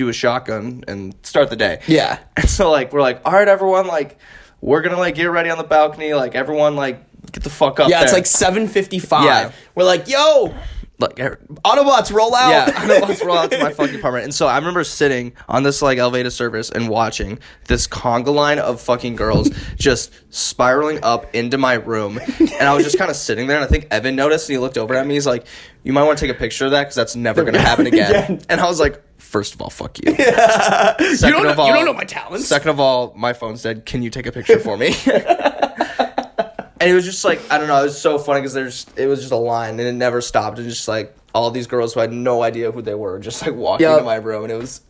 [0.00, 1.80] do a shotgun and start the day.
[1.86, 2.18] Yeah.
[2.36, 4.18] And so like we're like, all right, everyone, like
[4.62, 6.14] we're gonna like get ready on the balcony.
[6.14, 7.90] Like everyone, like get the fuck up.
[7.90, 8.50] Yeah, it's there.
[8.50, 9.24] like 7:55.
[9.24, 9.52] Yeah.
[9.74, 10.54] We're like, "Yo,
[10.98, 14.24] like er- Autobots, roll out!" yeah, let's roll out to my fucking apartment.
[14.24, 18.58] And so I remember sitting on this like elevator service and watching this conga line
[18.58, 22.18] of fucking girls just spiraling up into my room.
[22.38, 24.58] And I was just kind of sitting there, and I think Evan noticed, and he
[24.58, 25.14] looked over at me.
[25.14, 25.46] He's like,
[25.82, 28.10] "You might want to take a picture of that because that's never gonna happen again."
[28.24, 28.40] Again.
[28.48, 30.12] And I was like, first of all, fuck you.
[30.12, 32.46] you don't, Second know, of all, you don't know my talents.
[32.46, 36.94] Second of all, my phone said, "Can you take a picture for me?" and it
[36.94, 37.80] was just like I don't know.
[37.80, 40.58] It was so funny because there's it was just a line and it never stopped.
[40.58, 43.54] And just like all these girls who had no idea who they were, just like
[43.54, 43.92] walking Yep.
[43.98, 44.80] into my room, and it was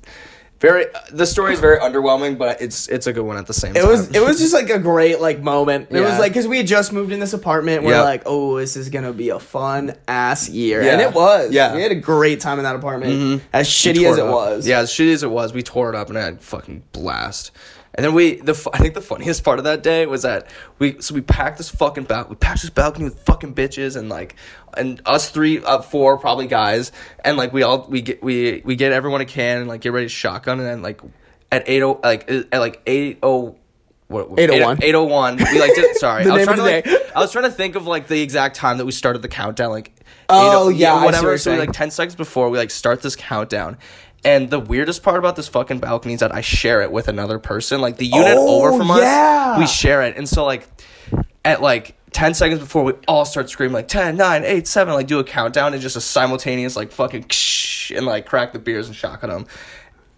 [0.60, 0.86] very.
[0.94, 3.74] Uh, the story is very underwhelming, but it's it's a good one at the same
[3.74, 3.82] time.
[3.82, 3.90] It time.
[3.90, 5.88] was it was just like a great like moment.
[5.90, 7.82] It was like because we had just moved in this apartment.
[7.82, 8.04] We're Yep.
[8.04, 10.92] like, oh, this is gonna be a fun ass year, Yeah.
[10.92, 11.50] and it was.
[11.52, 11.74] Yeah.
[11.74, 13.12] we had a great time in that apartment.
[13.12, 13.46] Mm-hmm.
[13.52, 14.32] As shitty as it up.
[14.34, 14.66] was.
[14.66, 16.82] Yeah, as shitty as it was, we tore it up and I had a fucking
[16.92, 17.50] blast.
[18.00, 20.46] And then we, the I think the funniest part of that day was that
[20.78, 24.08] we, so we packed this fucking balcony, we packed this balcony with fucking bitches and
[24.08, 24.36] like,
[24.74, 26.92] and us three, uh, four probably guys,
[27.26, 29.92] and like we all we get we we get everyone a can and like get
[29.92, 31.02] ready to shotgun and then like
[31.52, 33.58] at eight oh like at like eight oh.
[34.08, 34.82] What, 801.
[34.82, 35.36] 801.
[35.36, 36.24] We like did, sorry.
[36.28, 36.86] I was trying to like.
[37.14, 39.70] I was trying to think of like the exact time that we started the countdown
[39.70, 39.92] like
[40.30, 43.16] Oh, yeah, I what whatever so we like 10 seconds before we like start this
[43.16, 43.78] countdown
[44.24, 47.38] and the weirdest part about this fucking balcony is that I share it with another
[47.38, 49.52] person like the unit Oh, over from yeah.
[49.54, 50.68] us we share it and so like
[51.44, 55.06] at like 10 seconds before we all start screaming like 10 9 8 7 like
[55.06, 58.86] do a countdown and just a simultaneous like fucking ksh, and like crack the beers
[58.86, 59.46] and shotgun them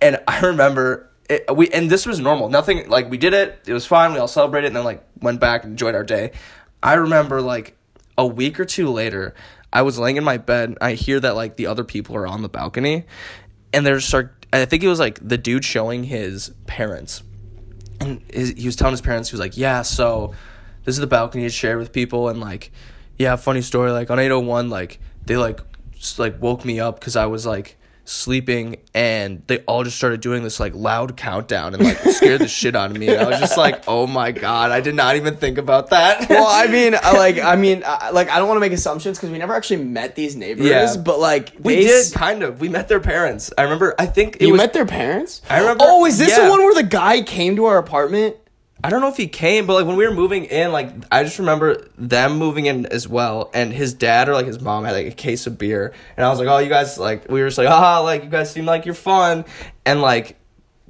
[0.00, 2.48] and I remember it, we and this was normal.
[2.48, 3.60] Nothing like we did it.
[3.66, 4.12] It was fine.
[4.12, 6.32] We all celebrated and then like went back and enjoyed our day.
[6.82, 7.76] I remember like
[8.18, 9.32] a week or two later,
[9.72, 10.76] I was laying in my bed.
[10.80, 13.04] I hear that like the other people are on the balcony,
[13.72, 14.46] and there's start.
[14.52, 17.22] I think it was like the dude showing his parents,
[18.00, 20.34] and his, he was telling his parents he was like, "Yeah, so
[20.84, 22.70] this is the balcony to share with people, and like,
[23.18, 23.90] yeah, funny story.
[23.92, 25.60] Like on 801, like they like
[25.96, 27.78] s- like woke me up because I was like."
[28.12, 32.48] Sleeping and they all just started doing this like loud countdown and like scared the
[32.60, 35.16] shit out of me and i was just like oh my god i did not
[35.16, 38.48] even think about that well, I mean, I like, I mean, I, like, I don't
[38.48, 40.66] want to make assumptions because we never actually met these neighbors.
[40.66, 40.94] Yeah.
[40.96, 44.36] but like, we did s- kind of we met their parents i remember i think
[44.36, 45.40] it You was met their parents?
[45.48, 46.44] I remember- Oh, is this yeah.
[46.44, 48.36] the one where the guy came to our apartment?
[48.84, 51.22] I don't know if he came, but like when we were moving in, like I
[51.22, 54.92] just remember them moving in as well, and his dad or like his mom had
[54.92, 57.46] like a case of beer, and I was like, "Oh, you guys like," we were
[57.46, 59.44] just like, "Ah, like you guys seem like you're fun,"
[59.86, 60.36] and like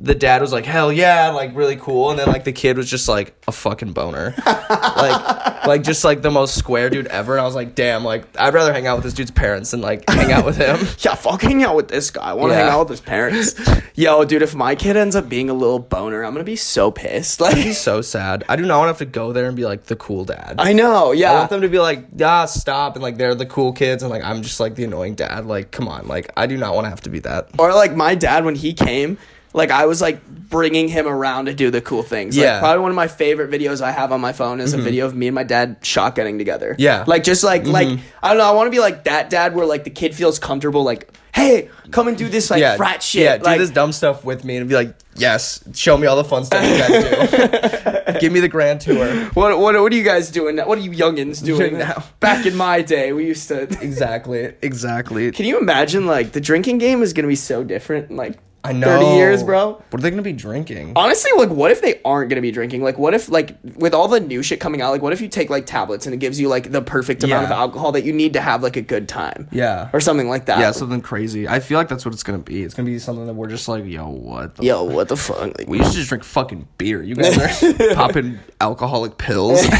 [0.02, 2.90] the dad was like, hell yeah, like really cool, and then like the kid was
[2.90, 7.34] just like a fucking boner, like like just like the most square dude ever.
[7.34, 9.80] And I was like, damn, like I'd rather hang out with this dude's parents than
[9.80, 10.78] like hang out with him.
[10.98, 12.22] Yeah, fuck hang out with this guy.
[12.22, 13.54] I want to hang out with his parents.
[13.94, 16.90] Yo, dude, if my kid ends up being a little boner, I'm gonna be so
[16.90, 17.40] pissed.
[17.40, 18.44] Like, He's so sad.
[18.48, 20.56] I do not want to have to go there and be like the cool dad.
[20.58, 21.12] I know.
[21.12, 24.02] Yeah, I want them to be like, ah, stop, and like they're the cool kids,
[24.02, 25.46] and like I'm just like the annoying dad.
[25.46, 27.50] Like, come on, like I do not want to have to be that.
[27.58, 29.18] or like my dad when he came,
[29.52, 32.36] like I was like bringing him around to do the cool things.
[32.36, 32.60] Like, Yeah.
[32.60, 34.84] probably one of my favorite videos I have on my phone is a mm-hmm.
[34.84, 36.76] video of me and my dad shotgunning together.
[36.78, 37.04] Yeah.
[37.06, 38.02] Like just like like mm-hmm.
[38.22, 38.44] I don't know.
[38.44, 40.84] I want to be like that dad where like the kid feels comfortable.
[40.84, 43.22] Like, hey, come and do this like yeah, frat shit.
[43.22, 46.24] Yeah, do this dumb stuff with me and be like, yes, show me all the
[46.24, 48.18] fun stuff you guys do.
[48.20, 49.24] Give me the grand tour.
[49.30, 50.56] What, what what are you guys doing?
[50.56, 50.66] now?
[50.66, 51.94] What are you youngins doing Doing now?
[51.96, 52.04] now.
[52.20, 53.62] Back in my day, we used to.
[53.82, 55.30] Exactly, exactly.
[55.32, 58.87] Can you imagine like the drinking game is gonna be so different like I know.
[58.87, 59.83] thirty years, bro?
[59.90, 60.92] What are they gonna be drinking?
[60.94, 62.83] Honestly, like, what if they aren't gonna be drinking?
[62.85, 65.27] Like, what if, like, with all the new shit coming out, like, what if you
[65.29, 68.12] take like tablets and it gives you like the perfect amount of alcohol that you
[68.12, 69.88] need to have like a good time, Yeah.
[69.92, 70.61] or something like that?
[70.61, 71.48] yeah, something crazy.
[71.48, 72.62] I feel like that's what it's gonna be.
[72.62, 74.55] It's gonna be something that we're just like, yo, what?
[74.55, 75.40] The Yo, what the fuck?
[75.59, 77.03] Like, We used to just drink fucking beer.
[77.03, 79.61] You guys are popping alcoholic pills.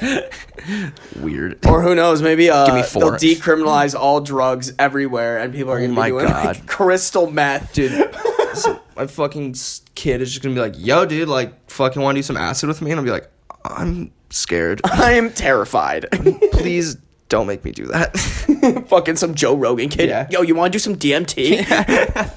[1.20, 1.64] Weird.
[1.66, 2.22] or who knows?
[2.22, 6.10] Maybe uh, Give me they'll decriminalize all drugs everywhere, and people are Oh gonna my
[6.10, 7.92] be doing like crystal meth, dude.
[8.54, 12.16] so my fucking s- kid is just gonna be like, "Yo, dude, like, fucking want
[12.16, 13.30] to do some acid with me?" And I'll be like,
[13.64, 14.80] "I'm scared.
[14.84, 16.06] I am terrified.
[16.52, 16.96] Please
[17.30, 18.14] don't make me do that."
[18.88, 20.10] fucking some Joe Rogan kid.
[20.10, 20.26] Yeah.
[20.30, 21.66] Yo, you want to do some DMT?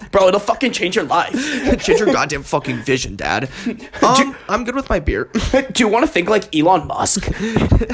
[0.11, 1.33] Bro, it'll fucking change your life.
[1.83, 3.49] Change your goddamn fucking vision, Dad.
[4.01, 5.29] Um, I'm good with my beer.
[5.51, 7.27] Do you want to think like Elon Musk?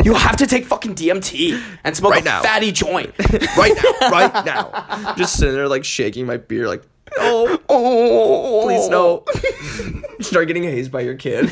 [0.04, 2.42] you have to take fucking DMT and smoke Right a now.
[2.44, 3.14] fatty joint.
[3.58, 5.14] right now, right now.
[5.16, 6.84] Just sitting there like shaking my beer, like,
[7.18, 9.24] "Oh, Oh, please no."
[10.20, 11.50] Start getting hazed by your kid.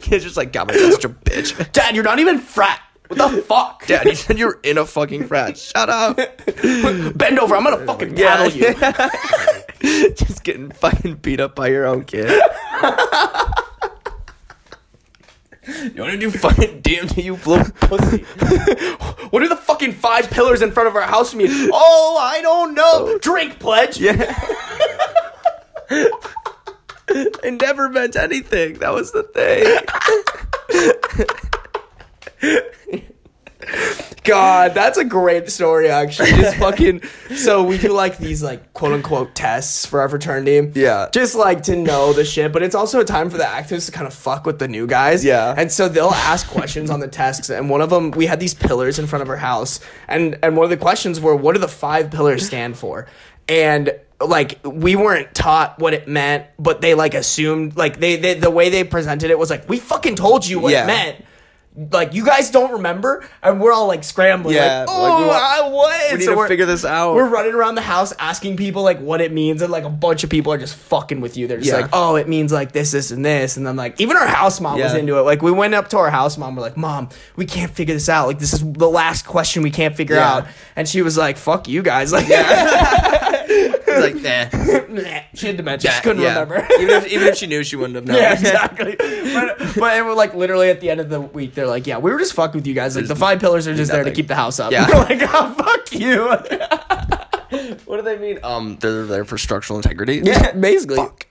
[0.00, 2.80] Kid's just like, "God, my dad's such a bitch." Dad, you're not even frat.
[3.14, 3.86] What the fuck?
[3.92, 5.58] Dad, you said you're in a fucking frat.
[5.58, 6.16] Shut up.
[6.16, 7.54] Bend over.
[7.56, 8.36] I'm gonna fucking Yeah.
[8.36, 8.72] paddle you.
[10.14, 12.30] just getting fucking beat up by your own kid.
[12.30, 12.40] you
[16.02, 18.24] want to do fucking DMT, you little pussy?
[19.30, 21.48] What do the fucking five pillars in front of our house mean?
[21.72, 23.18] Oh, I don't know.
[23.18, 23.98] Drink pledge.
[24.00, 24.34] Yeah.
[27.08, 28.74] it never meant anything.
[28.78, 29.66] That was the thing.
[34.24, 35.88] God, that's a great story.
[35.88, 37.02] Actually, just fucking.
[37.34, 40.78] So we do like these like quote unquote tests for our fraternity.
[40.78, 41.08] Yeah.
[41.12, 43.92] Just like to know the shit, but it's also a time for the actives to
[43.92, 45.24] kind of fuck with the new guys.
[45.24, 45.54] Yeah.
[45.56, 48.54] And so they'll ask questions on the tests, and one of them we had these
[48.54, 51.60] pillars in front of our house, and and one of the questions were, "What do
[51.60, 53.06] the five pillars stand for?"
[53.48, 58.34] And like we weren't taught what it meant, but they like assumed like they, they
[58.34, 60.84] the way they presented it was like we fucking told you what Yeah.
[60.84, 61.24] it meant.
[61.90, 64.56] Like you guys don't remember, and we're all like scrambling.
[64.56, 66.12] Yeah, like, like, oh, want- I what?
[66.12, 67.14] We need So to figure this out.
[67.14, 70.22] We're running around the house asking people like what it means, and like a bunch
[70.22, 71.46] of people are just fucking with you.
[71.48, 71.78] They're just Yeah.
[71.78, 74.60] like, oh, it means like this, this, and this, and then like even our house
[74.60, 75.22] mom was into it.
[75.22, 78.10] Like we went up to our house mom, we're like, mom, we can't figure this
[78.10, 78.26] out.
[78.26, 80.30] Like this is the last question we can't figure Yeah.
[80.30, 82.12] out, and she was like, fuck you guys.
[82.12, 82.28] Like,
[84.00, 85.20] like, nah.
[85.34, 86.40] she had dementia, she Yeah, couldn't yeah.
[86.40, 86.66] remember.
[86.80, 88.16] even, if, even if she knew, she wouldn't have known.
[88.16, 88.96] Yeah, exactly.
[88.96, 91.98] but but it was like literally at the end of the week, they're like, "Yeah,
[91.98, 92.96] we were just fucking with you guys.
[92.96, 94.86] Like the five pillars are just there to keep the house up." Yeah.
[94.88, 96.28] We're like, "Oh, fuck you."
[97.84, 98.38] What do they mean?
[98.42, 100.22] Um, they're there for structural integrity.
[100.24, 100.96] yeah, basically.
[100.96, 101.26] Fuck.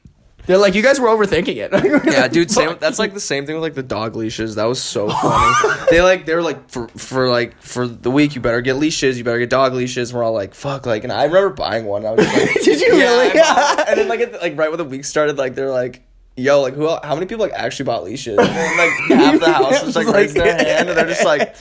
[0.47, 1.71] They're like, "You guys were overthinking it."
[2.11, 2.49] Yeah, dude.
[2.51, 2.77] Same.
[2.79, 4.55] That's like the same thing with like the dog leashes.
[4.55, 5.75] That was so funny.
[5.91, 9.17] they like they were like for for like for the week you better get leashes.
[9.17, 10.13] You better get dog leashes.
[10.13, 10.85] We're all like fuck.
[10.85, 12.05] Like, and I remember buying one.
[12.05, 13.27] I was just like, Did you yeah, really?
[13.39, 13.87] One.
[13.87, 16.01] and then like at, like right when the week started, like they're like.
[16.37, 16.87] Yo, like who?
[16.87, 18.37] How many people like actually bought leashes?
[18.37, 21.25] And then, like half the house was like, Like- raising their hand, and they're just
[21.25, 21.55] like,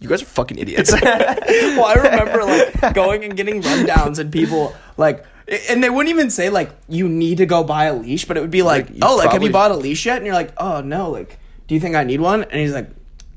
[0.00, 4.74] "You guys are fucking idiots." well, I remember like going and getting rundowns and people
[4.96, 5.24] like,
[5.68, 8.40] and they wouldn't even say like you need to go buy a leash, but it
[8.40, 10.52] would be like, Like, "Oh, like have you bought a leash yet?" And you're like,
[10.58, 12.88] "Oh no, like do you think I need one?" And he's like.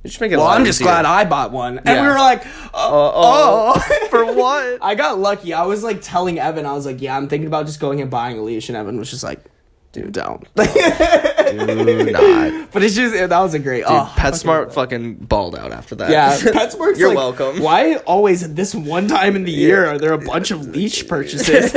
[0.06, 0.38] just make it.
[0.38, 1.78] Well, I'm just glad I bought one.
[1.80, 2.02] And Yeah.
[2.02, 4.08] we were like, uh, uh, uh, oh, oh.
[4.10, 4.80] For what?
[4.82, 5.54] I got lucky.
[5.54, 8.10] I was like telling Evan, I was like, yeah, I'm thinking about just going and
[8.10, 8.69] buying a leash.
[8.69, 9.39] And Evan was just like,
[9.91, 10.48] dude, don't.
[11.51, 12.71] Do not.
[12.71, 13.83] but it's just, that was a great.
[13.85, 16.12] oh, PetSmart fucking balled out after that.
[16.12, 17.62] Yeah, PetSmart's You're like, welcome.
[17.62, 21.07] Why always at this one time in the year are there a bunch of leash
[21.09, 21.73] purchases?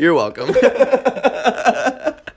[0.00, 0.48] You're welcome.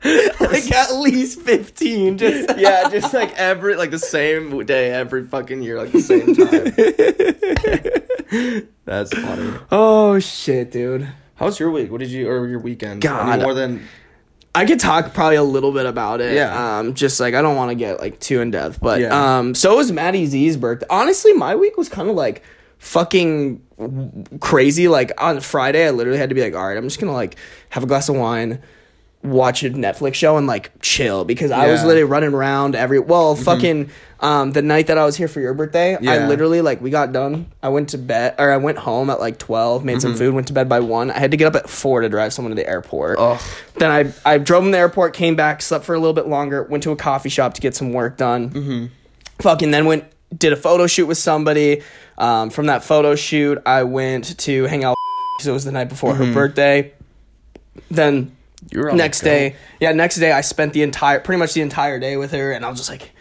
[0.02, 2.18] like at least 15.
[2.18, 6.36] Just yeah, just like every like the same day every fucking year, like the same
[6.36, 6.74] time.
[8.86, 9.54] That's funny.
[9.72, 11.08] Oh shit, dude.
[11.36, 11.90] How was your week?
[11.92, 13.02] What did you or your weekend?
[13.02, 13.30] God.
[13.30, 13.88] Any more than
[14.60, 16.36] I could talk probably a little bit about it.
[16.36, 16.80] Yeah.
[16.80, 19.38] Um, just like I don't want to get like too in depth, but Yeah.
[19.40, 20.86] um, so was Maddie Z's birthday.
[20.90, 22.44] Honestly, my week was kind of like
[22.78, 23.62] fucking
[24.40, 24.88] crazy.
[24.88, 27.38] Like on Friday, I literally had to be like, all right, I'm just gonna like
[27.70, 28.62] have a glass of wine,
[29.24, 31.76] watch a Netflix show, and like chill because I was Yeah.
[31.78, 31.88] Mm-hmm.
[31.88, 33.00] literally running around every.
[33.00, 33.90] Well, fucking.
[34.22, 36.28] Um, the night that I was here for your birthday, I Yeah.
[36.28, 37.46] literally like we got done.
[37.64, 40.00] I went to bed, or I went home at like twelve, made Mm-hmm.
[40.02, 41.10] some food, went to bed by one.
[41.10, 43.18] I had to get up at four to drive someone to the airport.
[43.18, 43.40] Ugh.
[43.78, 46.28] Then I I drove him to the airport, came back, slept for a little bit
[46.28, 48.50] longer, went to a coffee shop to get some work done.
[48.50, 48.86] Mm-hmm.
[49.40, 50.04] Fucking then went
[50.38, 51.82] did a photo shoot with somebody.
[52.18, 54.96] Um, from that photo shoot, I went to hang out
[55.38, 56.92] because it was the night before her birthday.
[57.90, 58.39] Then you were on
[58.96, 62.32] next day, yeah, next day I spent the entire pretty much the entire day with
[62.32, 63.12] her, and I was just like,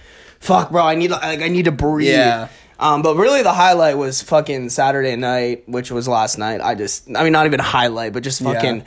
[0.40, 2.48] "Fuck, bro, I need like I need to breathe." Yeah.
[2.81, 6.61] Um, but really, the highlight was fucking Saturday night, which was last night.
[6.61, 8.85] I just, I mean, not even highlight, but just fucking.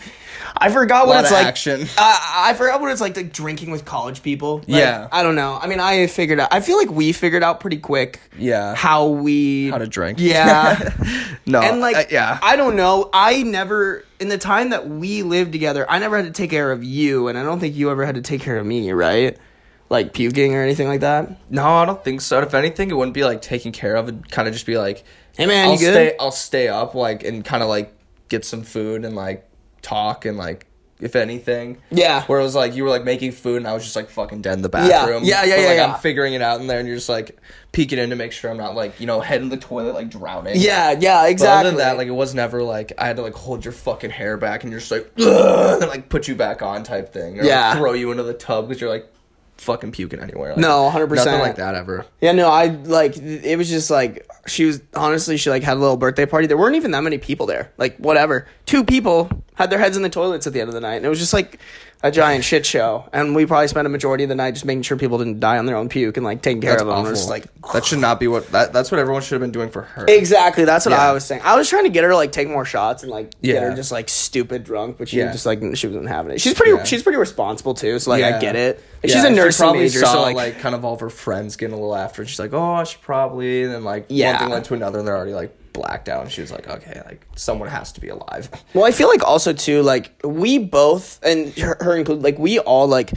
[0.55, 1.45] I forgot what it's like.
[1.45, 1.87] action.
[1.97, 4.57] I I forgot what it's like, like drinking with college people.
[4.59, 5.07] Like, Yeah.
[5.11, 5.57] I don't know.
[5.61, 6.49] I mean, I figured out.
[6.51, 8.19] I feel like we figured out pretty quick.
[8.37, 8.75] Yeah.
[8.75, 10.19] How we How to drink.
[10.19, 10.89] Yeah.
[11.47, 11.59] No.
[11.59, 12.37] and like, uh, yeah.
[12.43, 13.09] I don't know.
[13.11, 16.71] I never, in the time that we lived together, I never had to take care
[16.71, 19.37] of you, and I don't think you ever had to take care of me, right?
[19.91, 21.29] Like puking or anything like that.
[21.51, 22.39] No, I don't think so.
[22.41, 24.07] If anything, it wouldn't be like taken care of.
[24.07, 25.03] It'd kind of just be like,
[25.37, 25.93] Hey man, I'll you good?
[25.93, 26.15] stay.
[26.17, 27.93] I'll stay up, like, and kind of like
[28.29, 29.45] get some food and like
[29.81, 30.65] talk and like,
[31.01, 31.77] if anything.
[31.89, 32.23] Yeah.
[32.25, 34.41] Where it was like you were like making food and I was just like fucking
[34.43, 35.23] dead in the bathroom.
[35.25, 35.93] Yeah, yeah, But, yeah, like, yeah.
[35.93, 37.37] I'm figuring it out in there, and you're just like
[37.73, 40.09] peeking in to make sure I'm not like you know head in the toilet like
[40.09, 40.53] drowning.
[40.55, 41.59] Yeah, yeah, But exactly.
[41.59, 44.11] other than that, like it was never like I had to like hold your fucking
[44.11, 47.39] hair back and you're just like Ugh, and like put you back on type thing.
[47.39, 47.75] Or, like, Yeah.
[47.75, 49.11] throw you into the tub because you're like
[49.61, 50.49] fucking puking anywhere.
[50.51, 51.15] Like, No, 100%.
[51.15, 52.05] Nothing like that ever.
[52.19, 55.79] Yeah, no, I like it was just like she was honestly she like had a
[55.79, 56.47] little birthday party.
[56.47, 57.71] There weren't even that many people there.
[57.77, 58.47] Like whatever.
[58.65, 60.95] Two people had their heads in the toilets at the end of the night.
[60.95, 61.59] And it was just like
[62.03, 63.07] a giant shit show.
[63.13, 65.57] And we probably spent a majority of the night just making sure people didn't die
[65.57, 66.97] on their own puke and like taking care That's of them.
[66.97, 67.11] awful.
[67.11, 68.73] Just like that should not be what that.
[68.73, 70.05] That's what everyone should have been doing for her.
[70.07, 70.65] Exactly.
[70.65, 71.09] That's what Yeah.
[71.09, 71.41] I was saying.
[71.43, 73.75] I was trying to get her to like take more shots and like get her
[73.75, 75.31] just like stupid drunk, but she Yeah.
[75.31, 76.41] just like she wasn't having it.
[76.41, 76.71] She's pretty.
[76.71, 76.83] Yeah.
[76.83, 77.99] She's pretty responsible too.
[77.99, 78.83] So like I get it.
[79.03, 80.99] Yeah, she's a she nursing probably major, Saw, so like, like, kind of all of
[80.99, 83.83] her friends getting a little after, and she's like, "Oh, I should probably." And then
[83.83, 84.33] like Yeah.
[84.33, 86.23] one thing led to another, and they're already like blacked out.
[86.23, 89.23] And she was like, "Okay, like someone has to be alive." Well, I feel like
[89.23, 93.11] also too, like we both and her, her included, like we all like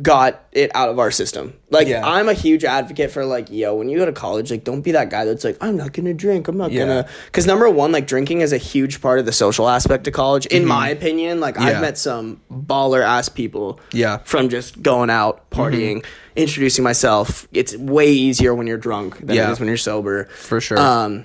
[0.00, 1.52] got it out of our system.
[1.68, 2.06] Like Yeah.
[2.06, 4.92] I'm a huge advocate for like, yo, when you go to college, like don't be
[4.92, 6.86] that guy that's like, I'm not gonna drink, I'm not Yeah.
[6.86, 7.08] gonna.
[7.26, 10.46] Because number one, like drinking is a huge part of the social aspect of college,
[10.46, 11.40] in my opinion.
[11.40, 11.68] Like Mm-hmm.
[11.68, 11.74] Yeah.
[11.76, 14.18] I've met some baller ass people, Yeah.
[14.24, 16.02] from just going out partying,
[16.34, 17.46] introducing myself.
[17.52, 20.24] It's way easier when you're drunk than it is when you're sober.
[20.30, 20.78] For sure.
[20.78, 21.24] Um,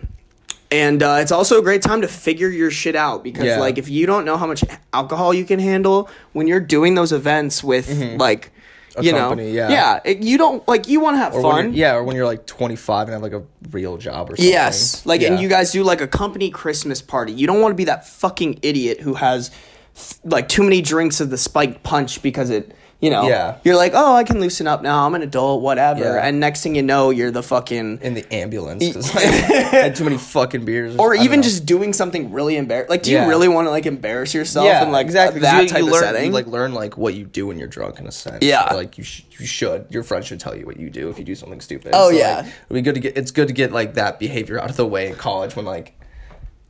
[0.73, 3.59] and uh, it's also a great time to figure your shit out because, Yeah.
[3.59, 7.11] like, if you don't know how much alcohol you can handle when you're doing those
[7.11, 7.87] events with,
[8.19, 9.01] like, Mm-hmm.
[9.01, 9.69] A you company, know, yeah.
[9.71, 12.27] yeah, it, you don't like you want to have Or fun, yeah, or when you're
[12.27, 14.45] like 25 and have like a real job or something.
[14.53, 17.31] Yes, like, and you guys do like a company Christmas party.
[17.31, 19.49] You don't want to be that fucking idiot who has
[19.95, 22.71] f- like too many drinks of the spiked punch because it,
[23.03, 23.57] you know, Yeah.
[23.65, 25.05] You're like, oh, I can loosen up now.
[25.05, 25.99] I'm an adult, whatever.
[26.15, 26.25] Yeah.
[26.25, 30.05] And next thing you know, you're the fucking in the ambulance 'cause, like, had too
[30.05, 32.89] many fucking beers, or don't even just doing something really embarrassing.
[32.89, 33.23] Like, do Yeah.
[33.23, 35.87] you really want to like embarrass yourself yeah, in like exactly that you, type you
[35.87, 36.25] of learn, setting?
[36.27, 38.37] You like learn like what you do when you're drunk in a sense.
[38.41, 38.73] Yeah.
[38.73, 39.85] like you sh- you should.
[39.89, 41.91] Your friends should tell you what you do if you do something stupid.
[41.93, 42.39] Oh, like, yeah.
[42.39, 43.17] it'd be good to get.
[43.17, 45.93] It's good to get like that behavior out of the way in college when like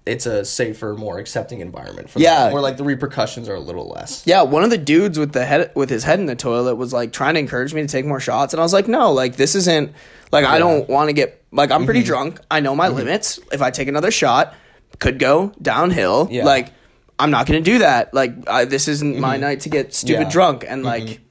[0.06, 2.46] it's a safer, more accepting environment for Yeah.
[2.46, 4.22] them, where like the repercussions are a little less.
[4.26, 6.92] yeah, one of the dudes with the head with his head in the toilet was
[6.92, 9.36] like trying to encourage me to take more shots, and I was like, no, like
[9.38, 9.94] this isn't
[10.32, 11.86] like I don't want to get like I'm Mm-hmm.
[11.86, 12.40] pretty drunk.
[12.52, 13.40] I know my limits.
[13.52, 14.56] If I take another shot,
[15.00, 16.28] could go downhill.
[16.32, 16.44] Yeah.
[16.46, 16.72] Like
[17.20, 18.14] I'm not gonna do that.
[18.14, 20.24] Like I, this isn't my night to get stupid Mm-hmm.
[20.28, 20.32] Yeah.
[20.32, 21.22] drunk, and like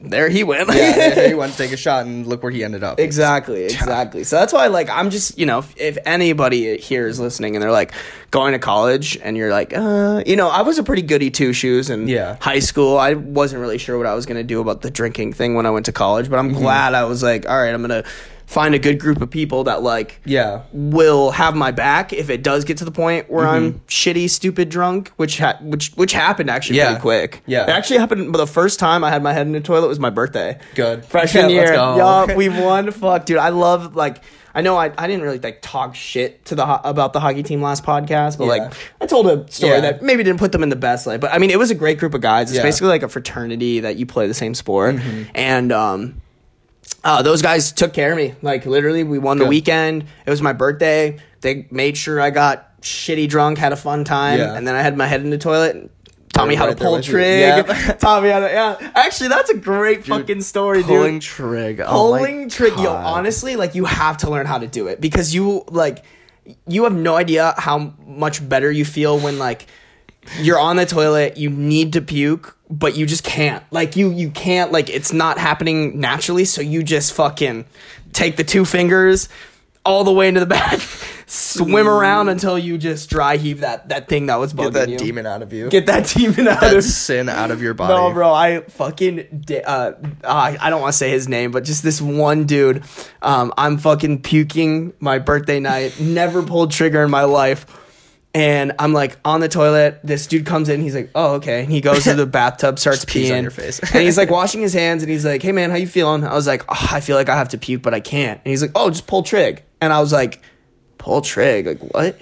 [0.00, 0.68] there he went.
[0.74, 2.98] Yeah, he went to take a shot and look where he ended up.
[2.98, 4.24] Exactly, exactly.
[4.24, 7.62] So that's why, like, I'm just, you know, if, if anybody here is listening and
[7.62, 7.92] they're like
[8.30, 11.52] going to college and you're like, uh, you know, I was a pretty goody two
[11.52, 12.36] shoes in Yeah.
[12.40, 12.96] high school.
[12.96, 15.66] I wasn't really sure what I was going to do about the drinking thing when
[15.66, 16.58] I went to college, but I'm Mm-hmm.
[16.60, 18.08] glad I was like, all right, I'm going to
[18.50, 20.62] find a good group of people that, like, Yeah.
[20.72, 23.78] will have my back if it does get to the point where I'm Mm-hmm.
[23.88, 26.86] shitty, stupid drunk, which ha- which which happened actually Yeah.
[26.88, 27.42] pretty quick.
[27.46, 27.62] Yeah.
[27.62, 28.32] it actually happened.
[28.32, 30.58] But the first time I had my head in the toilet was my birthday.
[30.74, 31.04] Good.
[31.12, 31.74] freshman Yeah, year.
[31.74, 32.90] Yup, we won.
[32.90, 34.20] Fuck, dude, I love like.
[34.52, 37.44] I know I, I didn't really like talk shit to the ho- about the hockey
[37.44, 38.50] team last podcast, but Yeah.
[38.64, 39.80] like I told a story Yeah.
[39.82, 41.20] that maybe didn't put them in the best light.
[41.20, 42.50] But I mean, it was a great group of guys.
[42.50, 42.64] It's Yeah.
[42.64, 45.22] basically like a fraternity that you play the same sport, Mm-hmm.
[45.36, 46.14] and um,
[47.04, 48.34] uh, those guys took care of me.
[48.42, 49.50] Like literally, we won the Good.
[49.50, 50.04] weekend.
[50.26, 51.18] It was my birthday.
[51.40, 54.54] They made sure I got shitty drunk, had a fun time, Yeah.
[54.54, 55.76] and then I had my head in the toilet.
[55.76, 55.90] And
[56.32, 57.40] taught me how Right to pull trig.
[57.40, 57.62] Yeah.
[57.98, 58.92] taught me how to yeah.
[58.94, 60.86] Actually, that's a great fucking story, dude.
[60.88, 61.22] Pulling dude.
[61.22, 61.80] trig.
[61.84, 62.92] Oh my Pulling trig, yo.
[62.92, 66.04] Honestly, like you have to learn how to do it because you like
[66.66, 69.66] you have no idea how much better you feel when like
[70.38, 73.64] you're on the toilet, you need to puke, but you just can't.
[73.70, 77.64] Like you you can't like it's not happening naturally, so you just fucking
[78.12, 79.28] take the two fingers
[79.84, 80.78] all the way into the back,
[81.26, 84.88] swim around until you just dry heave that that thing that was bugging Get that
[84.90, 84.98] you.
[84.98, 85.70] demon out of you.
[85.70, 87.94] Get that demon out that of sin out of your body.
[87.94, 91.64] no, bro, I fucking di- uh, uh I don't want to say his name, but
[91.64, 92.84] just this one dude.
[93.22, 95.98] Um, I'm fucking puking my birthday night.
[95.98, 97.66] Never pulled trigger in my life.
[98.32, 99.98] And I'm like on the toilet.
[100.04, 100.80] This dude comes in.
[100.80, 103.36] He's like, "Oh, okay." And he goes to the bathtub, starts peeing.
[103.36, 103.80] on your face.
[103.80, 105.02] and he's like washing his hands.
[105.02, 107.28] And he's like, "Hey, man, how you feeling?" I was like, oh, "I feel like
[107.28, 109.92] I have to puke, but I can't." And he's like, "Oh, just pull trig." And
[109.92, 110.40] I was like,
[110.98, 111.66] "Pull trig?
[111.66, 112.20] Like what?"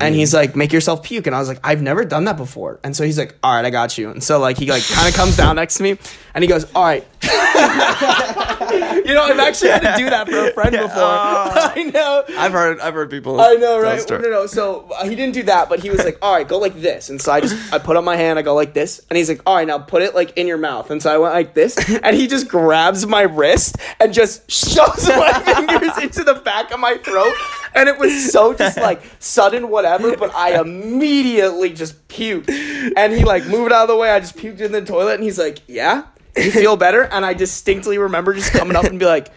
[0.00, 2.80] And he's like, "Make yourself puke." And I was like, "I've never done that before."
[2.82, 5.08] And so he's like, "All right, I got you." And so like he like kind
[5.08, 5.96] of comes down next to me,
[6.34, 7.06] and he goes, "All right."
[9.04, 10.88] you know, I've actually had to do that for a friend before.
[10.94, 12.24] I know.
[12.36, 13.40] I've heard I've heard people.
[13.40, 14.00] I know, right?
[14.00, 14.46] story- No, no.
[14.46, 17.10] So uh, he didn't do that, but he was like, "All right, go like this."
[17.10, 19.28] And so I just I put up my hand, I go like this, and he's
[19.28, 21.54] like, "All right, now put it like in your mouth." And so I went like
[21.54, 26.72] this, and he just grabs my wrist and just shoves my fingers into the back
[26.72, 27.34] of my throat,
[27.74, 32.48] and it was so just like sudden whatever, but I immediately just puked,
[32.96, 34.10] and he like moved out of the way.
[34.10, 36.04] I just puked in the toilet, and he's like, "Yeah,
[36.36, 39.28] you feel better?" And I distinctly remember just coming up and be like,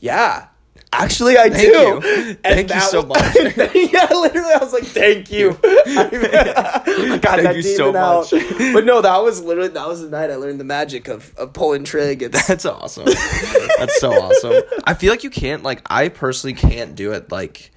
[0.00, 0.46] "Yeah."
[0.94, 1.78] Actually, I Thank do.
[2.18, 2.34] you.
[2.34, 3.56] Thank you so was- much.
[3.74, 8.30] yeah, literally, I was like, "Thank you." I got Thank that you so out.
[8.30, 8.42] much.
[8.74, 11.54] But no, that was literally that was the night I learned the magic of, of
[11.54, 12.22] pulling trig.
[12.22, 13.06] It's, That's awesome.
[13.06, 14.62] That's so awesome.
[14.84, 17.71] I feel like you can't like I personally can't do it like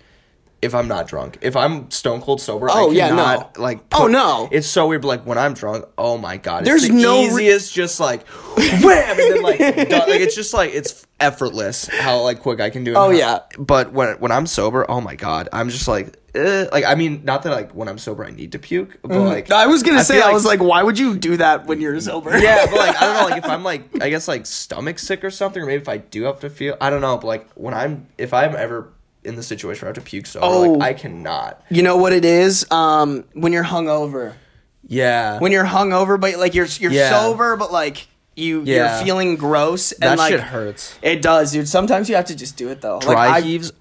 [0.65, 1.37] if I'm not drunk.
[1.41, 3.15] If I'm stone cold sober, Oh, I yeah, no.
[3.23, 4.49] cannot, like Oh, no.
[4.51, 6.61] It's so weird, but like when I'm drunk, oh my god.
[6.63, 9.59] It's There's the no re- just like wham and then like
[9.89, 10.09] done.
[10.09, 12.95] like it's just like it's effortless how like quick I can do it.
[12.97, 13.39] Oh, How- yeah.
[13.57, 16.65] But when when I'm sober, oh my god, I'm just like eh.
[16.71, 19.45] like I mean not that like when I'm sober I need to puke, but like
[19.45, 19.53] Mm-hmm.
[19.53, 21.99] I was gonna say, feel I was like, why would you do that when you're
[22.01, 22.37] sober?
[22.37, 25.23] yeah, but like I don't know, like if I'm like I guess like stomach sick
[25.23, 27.49] or something, or maybe if I do have to feel I don't know, but like
[27.53, 28.91] when I'm if I'm ever
[29.25, 30.61] in the situation where I have to puke so Oh.
[30.73, 31.61] like I cannot.
[31.69, 32.69] you know what it is?
[32.71, 34.33] Um, when you're hungover,
[34.87, 35.39] Yeah.
[35.39, 37.09] when you're hungover, but like you're you're Yeah.
[37.09, 38.97] sober, but like you Yeah.
[38.97, 40.93] you're feeling gross and that like shit hurts.
[41.01, 41.67] it does, dude.
[41.69, 42.99] Sometimes you have to just do it though.
[42.99, 43.71] Dry like, I, heaves.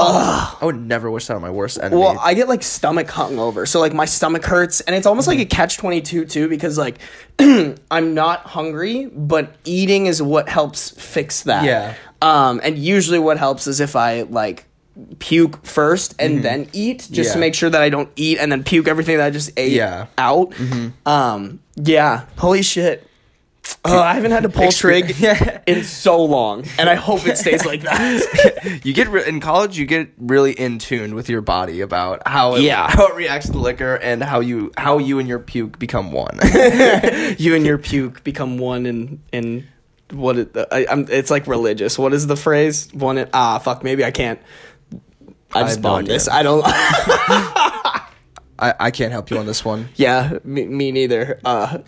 [0.00, 2.00] Oh, I would never wish that on my worst enemy.
[2.00, 5.38] Well, I get like stomach hungover, so like my stomach hurts, and it's almost Mm-hmm.
[5.38, 6.98] like a catch twenty two too, because like
[7.90, 11.64] I'm not hungry, but eating is what helps fix that.
[11.64, 11.94] Yeah.
[12.22, 14.66] Um, and usually what helps is if I like
[15.18, 17.40] puke first and then eat, just to Mm-hmm.
[17.40, 20.06] Make sure that I don't eat and then puke everything that I just ate Yeah.
[20.16, 20.88] Mm-hmm.
[21.06, 21.12] out.
[21.12, 23.04] Um, yeah, holy shit.
[23.84, 25.60] Oh, I haven't had to pull trig Yeah.
[25.66, 28.80] in so long, and I hope it stays like that.
[28.84, 32.54] you get re- in college, you get really in tune with your body about how
[32.54, 32.88] it, Yeah.
[32.90, 36.38] how it reacts to liquor and how you how you and your puke become one.
[37.38, 39.66] you and your puke become one in in
[40.12, 41.98] what it, I, I'm, it's like religious.
[41.98, 42.88] What is the phrase?
[42.94, 43.84] One in, ah fuck.
[43.84, 44.40] Maybe I can't.
[45.54, 46.14] I just no bombed idea.
[46.14, 46.28] this.
[46.28, 46.62] I don't.
[48.60, 49.88] I, I can't help you on this one.
[49.96, 51.40] yeah, me, me neither.
[51.44, 51.78] Uh,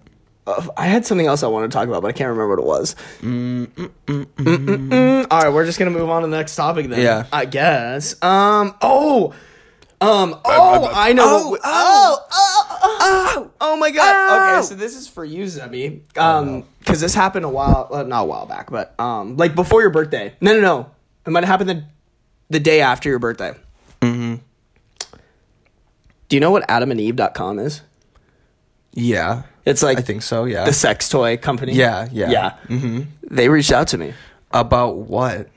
[0.47, 2.59] uh, I had something else I wanted to talk about, but I can't remember what
[2.61, 2.97] it was.
[3.23, 5.27] Mm-mm-mm.
[5.31, 7.01] All right, we're just gonna move on to the next topic then.
[7.01, 7.27] Yeah.
[7.33, 8.21] I guess.
[8.23, 8.75] Um.
[8.81, 9.35] Oh.
[10.01, 10.41] Um.
[10.45, 11.25] Oh, I know.
[11.27, 14.59] oh, what- oh, oh, oh, oh my god.
[14.59, 16.01] Okay, so this is for you, Zebby.
[16.17, 19.83] Um, because this happened a while, uh, not a while back, but um, like before
[19.83, 20.35] your birthday.
[20.41, 20.91] No, no, no.
[21.27, 21.85] It might have happened the
[22.51, 23.55] the day after your birthday.
[24.03, 24.37] Mm-hmm.
[26.29, 27.83] Do you know what AdamandEve.com is?
[28.93, 30.45] Yeah, It's like I think so.
[30.45, 30.65] Yeah.
[30.65, 31.73] the sex toy company.
[31.75, 32.31] Yeah, yeah.
[32.31, 32.53] yeah.
[32.69, 33.01] Mm-hmm.
[33.35, 34.15] They reached out to me.
[34.53, 35.49] About what?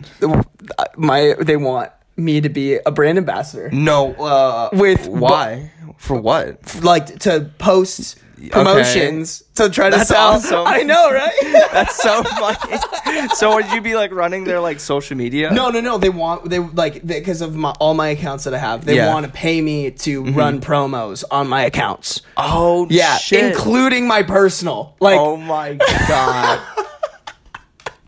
[0.96, 4.14] My they want me to be a brand ambassador, No.
[4.14, 5.72] Uh, With- why?
[5.98, 6.84] For what?
[6.84, 8.20] like to post
[8.52, 10.34] promotions to try to That's sell.
[10.34, 10.64] awesome.
[10.66, 11.32] I know, right?
[11.72, 13.28] That's so funny.
[13.36, 15.52] so would you be like running their like social media?
[15.52, 15.98] no, no, no.
[15.98, 18.86] They want they like because of my all my accounts that I have.
[18.86, 19.14] They Yeah.
[19.14, 20.38] want to pay me to mm-hmm.
[20.38, 22.22] run promos on my accounts.
[22.36, 23.44] Oh Yeah, shit.
[23.56, 24.96] including my personal.
[25.00, 25.76] Like oh my
[26.08, 26.60] god.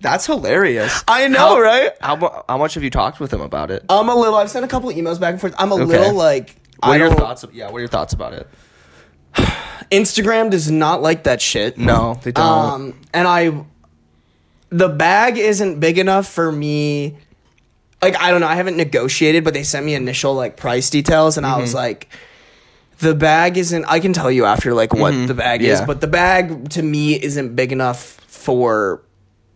[0.01, 1.03] That's hilarious.
[1.07, 1.91] I know, How- right?
[1.99, 3.83] How, mu- how much have you talked with him about it?
[3.89, 4.35] I'm a little.
[4.35, 5.55] I've sent a couple emails back and forth.
[5.57, 6.57] I'm a little like.
[6.79, 7.45] What are your thoughts?
[7.53, 8.47] Yeah, what are your thoughts about it?
[9.91, 11.77] Instagram does not like that shit.
[11.77, 12.45] No, they don't.
[12.45, 13.65] Um, and I,
[14.69, 17.17] the bag isn't big enough for me.
[18.01, 21.37] Like I don't know, I haven't negotiated, but they sent me initial like price details,
[21.37, 21.77] and I was Mm-hmm.
[21.77, 22.09] like,
[22.99, 23.85] the bag isn't.
[23.85, 27.13] I can tell you after like what the bag is, but the bag to me
[27.21, 29.01] isn't big enough for.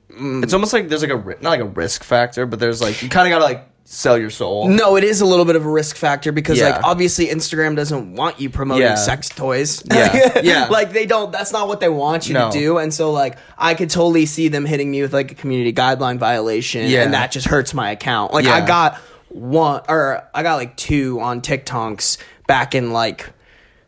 [0.10, 3.08] It's almost like there's like a not like a risk factor, but there's like you
[3.10, 4.68] kind of gotta like sell your soul.
[4.68, 6.70] No, it is a little bit of a risk factor because Yeah.
[6.76, 8.94] like obviously Instagram doesn't want you promoting Yeah.
[8.96, 9.82] sex toys.
[9.92, 10.40] Yeah.
[10.44, 10.68] Yeah.
[10.68, 11.32] like they don't.
[11.32, 12.52] That's not what they want you No.
[12.52, 12.78] to do.
[12.78, 16.20] And so like I could totally see them hitting me with like a community guideline
[16.20, 17.02] violation, Yeah.
[17.04, 18.32] and that just hurts my account.
[18.32, 18.68] Like I Yeah.
[18.68, 18.96] got
[19.30, 22.18] one or I got like two on TikToks
[22.48, 23.26] back in like.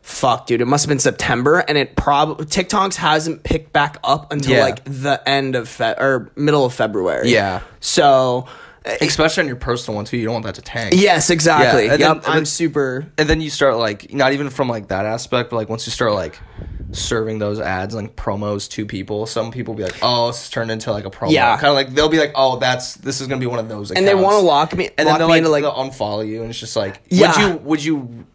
[0.04, 0.60] Fuck, dude!
[0.60, 4.64] It must have been September, and it probably TikToks hasn't picked back up until Yeah.
[4.64, 7.30] like the end of Fe- or middle of February.
[7.30, 7.60] Yeah.
[7.78, 8.46] So,
[8.84, 10.16] Uh, Especially on your personal one too.
[10.16, 10.94] You don't want that to tank.
[10.96, 11.86] yes, exactly.
[11.86, 13.06] Yeah, yep, then- I'm super.
[13.16, 15.92] and then you start like not even from like that aspect, but like once you
[15.92, 16.38] start like
[16.90, 20.90] serving those ads like promos to people, some people be like, "Oh, it's turned into
[20.92, 21.56] like a promo." Yeah.
[21.56, 23.90] kind of like they'll be like, "Oh, that's this is gonna be one of those."
[23.92, 26.26] and they want to lock me and lock then they'll like, into like they'll unfollow
[26.26, 27.28] you, and it's just like, Yeah.
[27.28, 28.26] would you would you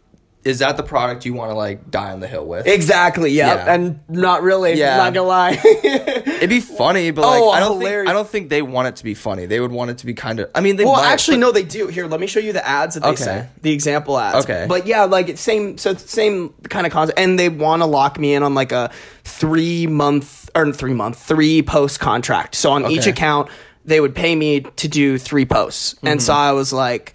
[0.44, 2.66] is that the product you want to like die on the hill with?
[2.66, 3.54] exactly yeah.
[3.66, 3.74] Yeah.
[3.74, 4.96] and not really Yeah.
[4.96, 8.02] not gonna lie It'd be funny, but like Oh, I don't hilarious.
[8.06, 9.46] think I don't think they want it to be funny.
[9.46, 10.50] They would want it to be kind of.
[10.54, 12.52] I mean, they well might, actually but- no they do here let me show you
[12.52, 13.24] the ads that they Okay.
[13.24, 14.66] say the example ads Okay.
[14.68, 17.86] but yeah like it's same so it's same kind of concept and they want to
[17.86, 18.90] lock me in on like a
[19.24, 23.48] three month or three month three post contract so on each account
[23.84, 26.24] they would pay me to do three posts and Mm-hmm.
[26.26, 27.12] so i was like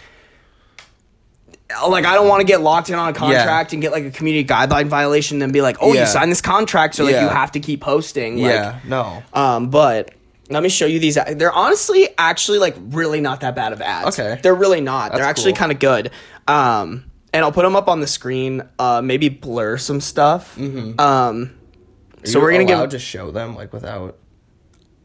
[1.90, 4.12] like I don't want to get locked in on a contract and get like a
[4.12, 6.02] community guideline violation and be like, oh, Yeah.
[6.02, 7.24] you signed this contract, so like Yeah.
[7.24, 8.36] you have to keep posting.
[8.42, 9.24] Like, Yeah, no.
[9.34, 10.12] Um, but
[10.50, 11.16] let me show you these.
[11.16, 14.20] They're honestly actually like really not that bad of ads.
[14.20, 14.40] Okay.
[14.44, 15.14] They're really not.
[15.14, 15.60] They're actually cool.
[15.60, 16.12] kind of good.
[16.48, 18.62] Um, and I'll put them up on the screen.
[18.78, 20.58] Uh, maybe blur some stuff.
[20.60, 22.90] Um, Are so we're gonna give.
[22.90, 24.18] to show them like without.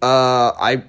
[0.01, 0.85] Uh, I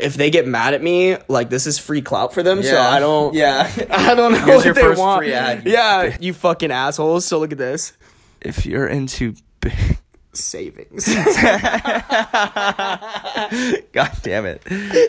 [0.00, 2.62] if they get mad at me, like this is free clout for them.
[2.62, 3.34] So I don't.
[3.34, 3.70] Yeah.
[3.90, 5.20] I don't know Here's what your they first want.
[5.20, 7.26] free ad, Yeah, you fucking assholes.
[7.26, 7.92] So look at this
[8.40, 9.98] If you're into big.
[10.32, 11.06] savings.
[11.14, 11.24] God
[14.22, 14.62] damn it.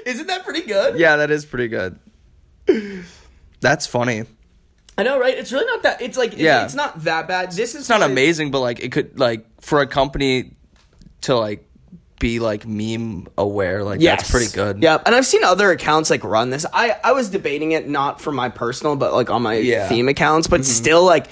[0.05, 0.99] Isn't that pretty good?
[0.99, 1.97] Yeah, that is pretty good.
[3.61, 4.25] That's funny.
[4.97, 5.37] I know, right?
[5.37, 6.01] It's really not that.
[6.01, 6.65] It's like Yeah.
[6.65, 7.51] it's not that bad.
[7.51, 10.51] This is not amazing, but like it could like for a company
[11.21, 11.67] to like
[12.19, 14.81] be like meme aware, like that's pretty good.
[14.81, 15.03] Yep.
[15.05, 16.65] And I've seen other accounts like run this.
[16.73, 19.81] I I was debating it not for my personal, but like on my Yeah.
[19.81, 19.89] Mm-hmm.
[19.89, 20.47] theme accounts.
[20.47, 21.27] But still, like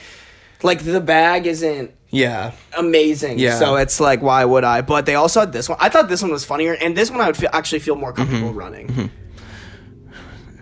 [0.62, 2.52] like the bag isn't Yeah.
[2.78, 3.40] amazing.
[3.40, 3.60] Yeah.
[3.60, 4.82] So it's like, why would I?
[4.82, 5.78] But they also had this one.
[5.82, 8.14] I thought this one was funnier, and this one I would feel, actually feel more
[8.14, 8.58] comfortable Mm-hmm.
[8.58, 9.10] running.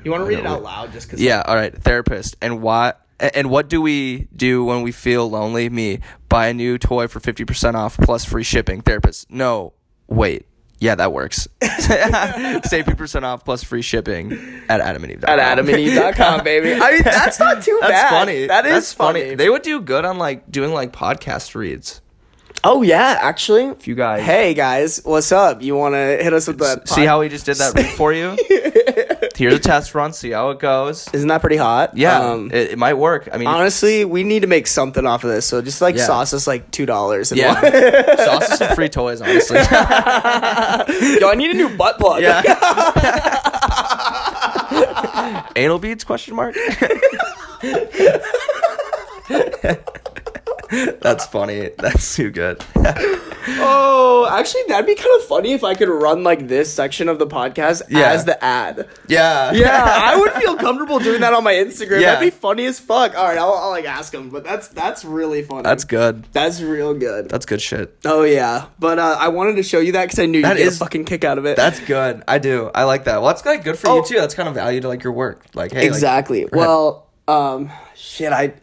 [0.04, 1.22] You want to read it out loud, just because?
[1.22, 1.72] Yeah, all right.
[1.76, 2.36] Therapist.
[2.42, 5.70] And what and what do we do when we feel lonely?
[5.70, 8.82] Me, buy a new toy for 50% off plus free shipping.
[8.82, 9.30] Therapist.
[9.30, 9.74] No.
[10.12, 10.45] Wait.
[10.80, 11.47] Yeah, that works.
[11.62, 14.32] Save 50% off plus free shipping
[14.68, 15.39] at adamandeve.com.
[15.39, 16.74] At adamandeve.com, baby.
[16.74, 17.91] I mean, that's not too bad.
[17.91, 18.09] That's bad.
[18.09, 18.47] funny.
[18.47, 19.36] That is That's funny.
[19.36, 22.01] They would do good on like doing like podcast reads.
[22.64, 23.66] Oh yeah, actually.
[23.66, 25.62] If you guys Hey guys, what's up?
[25.62, 26.88] You want to hit us with that?
[26.88, 28.38] see how we just did that read for you?
[29.36, 30.14] Here's a test run.
[30.14, 31.07] See how it goes.
[31.14, 31.97] Isn't that pretty hot?
[31.97, 33.28] Yeah, Um, it, it might work.
[33.34, 35.45] I mean, honestly, we need to make something off of this.
[35.47, 36.05] So just like Yeah.
[36.05, 37.32] sauce us like two dollars.
[37.32, 39.22] yeah, sauce is some free toys.
[39.22, 42.22] Honestly, Yo, I need a new butt plug.
[42.22, 42.41] yeah.
[45.55, 46.03] Anal beads?
[46.03, 46.55] Question mark.
[50.72, 51.70] That's funny.
[51.78, 52.64] That's too good.
[53.44, 57.18] Oh, actually, that'd be kind of funny if I could run like this section of
[57.18, 58.12] the podcast Yeah.
[58.12, 58.88] as the ad.
[59.08, 59.52] Yeah.
[59.52, 62.02] Yeah, I would feel comfortable doing that on my Instagram.
[62.02, 62.14] Yeah.
[62.14, 63.18] That'd be funny as fuck.
[63.18, 65.64] All right, I'll, I'll like ask him, but that's that's really funny.
[65.64, 66.26] That's good.
[66.34, 67.30] that's real good.
[67.30, 67.98] That's good shit.
[68.06, 70.66] oh yeah, but uh, I wanted to show you that because I knew That you'd
[70.66, 71.58] get a fucking kick out of it.
[71.58, 72.24] That's good.
[72.28, 72.70] I do.
[72.76, 73.22] I like that.
[73.24, 73.96] Well, that's like good for Oh.
[73.98, 74.16] you too.
[74.20, 75.44] That's kind of value to like your work.
[75.56, 76.46] Like, hey, like- exactly.
[76.52, 78.54] well, um, shit, I.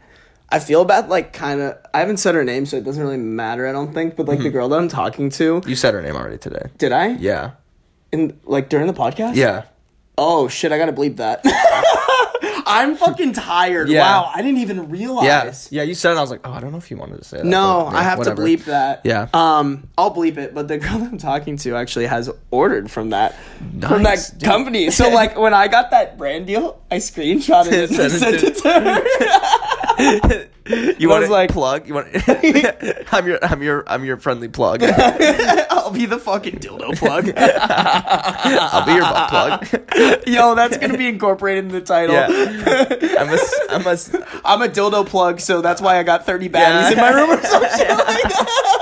[0.50, 1.76] I feel bad, like, kind of.
[1.92, 4.16] I haven't said her name, so it doesn't really matter, I don't think.
[4.16, 6.66] But, like, the girl that I'm talking to, you said her name already today.
[6.78, 7.08] did I?
[7.08, 7.52] Yeah.
[8.12, 9.36] In, like, during the podcast?
[9.36, 9.64] Yeah.
[10.20, 10.72] Oh shit!
[10.72, 11.42] I gotta bleep that.
[12.66, 13.88] I'm fucking tired.
[13.88, 14.00] Yeah.
[14.00, 15.24] Wow, I didn't even realize.
[15.70, 15.82] Yeah.
[15.82, 16.18] yeah, You said it.
[16.18, 17.46] I was like, oh, I don't know if you wanted to say that.
[17.46, 18.44] No, but, yeah, I have whatever.
[18.44, 19.00] to bleep that.
[19.04, 19.28] Yeah.
[19.32, 23.10] Um, I'll bleep it, but the girl that I'm talking to actually has ordered from
[23.10, 23.36] that
[23.80, 24.42] from that dude.
[24.42, 24.90] company.
[24.90, 28.56] So like when I got that brand deal, I screenshotted it and sent it it
[28.56, 29.00] to her.
[30.98, 31.88] You want to like- plug?
[31.88, 32.08] You want?
[33.12, 33.38] I'm your.
[33.42, 33.84] I'm your.
[33.88, 34.82] I'm your friendly plug.
[34.84, 37.30] I'll be the fucking dildo plug.
[37.36, 40.26] I'll be your butt plug.
[40.26, 42.14] Yo, that's gonna be incorporated in the title.
[42.14, 42.26] Yeah.
[43.18, 43.38] I'm a.
[43.70, 43.96] I'm a.
[44.44, 46.90] I'm a dildo plug, so that's why I got 30 baddies Yeah.
[46.92, 48.74] in my room or some shit like that.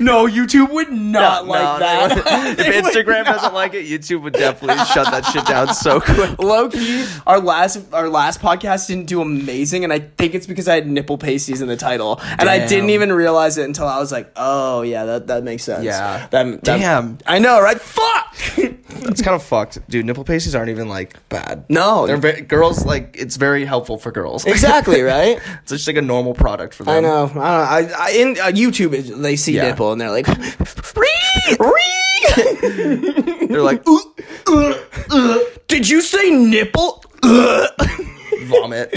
[0.00, 2.56] No, YouTube would not like No, that.
[2.58, 6.38] if Instagram doesn't like it, YouTube would definitely shut that shit down so quick.
[6.38, 10.68] Low key, our last our last podcast didn't do amazing, and I think it's because
[10.68, 13.98] I had nipple pasties in the title, and I didn't even realize it until I
[13.98, 15.84] was like, oh yeah, that that makes sense.
[15.84, 16.26] Yeah.
[16.30, 17.18] that, that- Damn.
[17.26, 17.80] I know, right?
[17.80, 18.36] Fuck.
[18.96, 20.06] That's kind of fucked, dude.
[20.06, 21.64] Nipple pasties aren't even like bad.
[21.68, 22.06] No.
[22.06, 24.44] they're very, girls like it's very helpful for girls.
[24.46, 25.38] exactly right.
[25.62, 26.94] it's just like a normal product for them.
[26.96, 27.26] I know.
[27.26, 27.40] I know.
[27.40, 29.68] I, I in uh, YouTube they see Yeah.
[29.70, 30.26] nipple and they're like,
[30.96, 34.14] "Ree, ree." They're like Ooh,
[34.48, 34.74] uh,
[35.10, 35.38] uh,
[35.68, 37.02] Did you say nipple?
[37.22, 37.66] Uh.
[38.46, 38.92] vomit.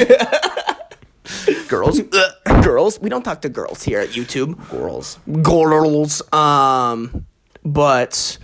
[1.68, 2.02] girls,
[2.64, 4.58] girls, we don't talk to girls here at YouTube.
[4.70, 5.20] girls.
[5.42, 6.22] girls.
[6.34, 7.26] Um,
[7.64, 8.38] but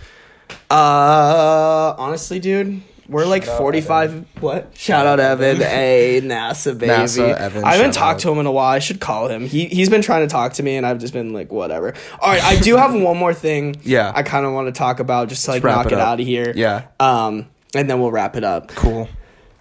[0.70, 4.26] uh, honestly, dude, we're like forty five.
[4.40, 4.72] What?
[4.76, 6.90] Shout out Evan, a NASA baby.
[6.92, 8.20] NASA, Evan, I haven't talked out.
[8.22, 8.70] to him in a while.
[8.72, 9.46] I should call him.
[9.46, 11.94] He he's been trying to talk to me, and I've just been like, whatever.
[12.20, 13.76] All right, I do have one more thing.
[13.82, 14.12] Yeah.
[14.14, 16.26] I kind of want to talk about just to like knock it it, out of
[16.26, 16.52] here.
[16.56, 16.86] Yeah.
[17.00, 18.68] Um, and then we'll wrap it up.
[18.68, 19.08] Cool.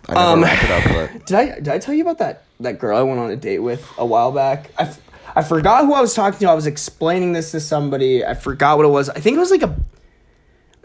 [0.07, 0.83] I never Um, wrap it up,
[1.17, 3.35] but Did I did I tell you about that that girl I went on a
[3.35, 4.69] date with a while back?
[4.77, 5.01] I, f-
[5.35, 6.49] I forgot who I was talking to.
[6.49, 8.23] I was explaining this to somebody.
[8.23, 9.09] I forgot what it was.
[9.09, 9.75] I think it was like a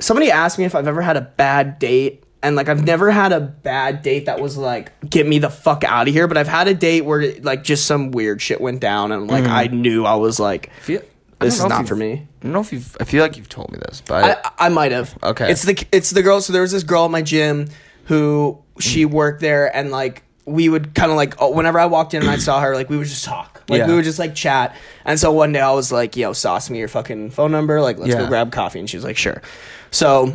[0.01, 2.25] somebody asked me if I've ever had a bad date.
[2.43, 5.85] And like I've never had a bad date that was like get me the fuck
[5.85, 8.81] out of here, but I've had a date where like just some weird shit went
[8.81, 9.53] down and like mm-hmm.
[9.53, 11.03] I knew I was like feel,
[11.41, 12.13] I this is don't know if not for me.
[12.13, 12.97] I don't know if you've.
[13.01, 15.17] I feel like you've told me this, but I, I might have.
[15.23, 15.51] Okay.
[15.51, 16.41] It's the it's the girl.
[16.41, 17.69] So there was this girl at my gym
[18.05, 19.11] who she mm.
[19.11, 22.31] worked there, and like we would kind of like oh, whenever I walked in and
[22.31, 23.87] I saw her, like we would just talk, like Yeah.
[23.87, 24.77] we would just like chat.
[25.05, 27.81] And so one day I was like, "Yo, sauce me your fucking phone number.
[27.81, 28.21] Like, let's Yeah.
[28.21, 29.41] go grab coffee." And she was like, "Sure."
[29.91, 30.35] So,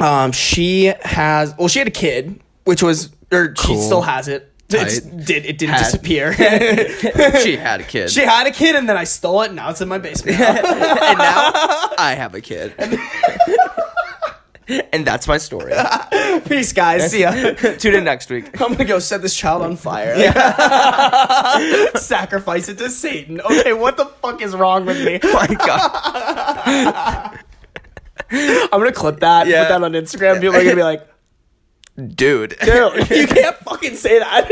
[0.00, 4.52] um, she has well, she had a kid, which was or she still has it.
[4.68, 5.84] It's, did it didn't Had.
[5.84, 6.32] disappear?
[7.40, 9.46] she had a kid, she had a kid, and then I stole it.
[9.46, 10.40] And now it's in my basement.
[10.40, 11.50] and now
[11.98, 12.74] I have a kid,
[14.92, 15.72] and that's my story.
[16.46, 17.12] Peace, guys.
[17.12, 17.52] See ya.
[17.78, 18.60] Tune in next week.
[18.60, 20.16] I'm gonna go set this child on fire.
[21.96, 23.40] Sacrifice it to Satan.
[23.40, 25.20] Okay, what the fuck is wrong with me?
[25.22, 27.38] my God,
[28.72, 29.64] I'm gonna clip that, Yeah.
[29.64, 30.40] put that on Instagram.
[30.40, 31.06] People are gonna be like,
[31.96, 34.48] dude, dude, you can't fucking say that.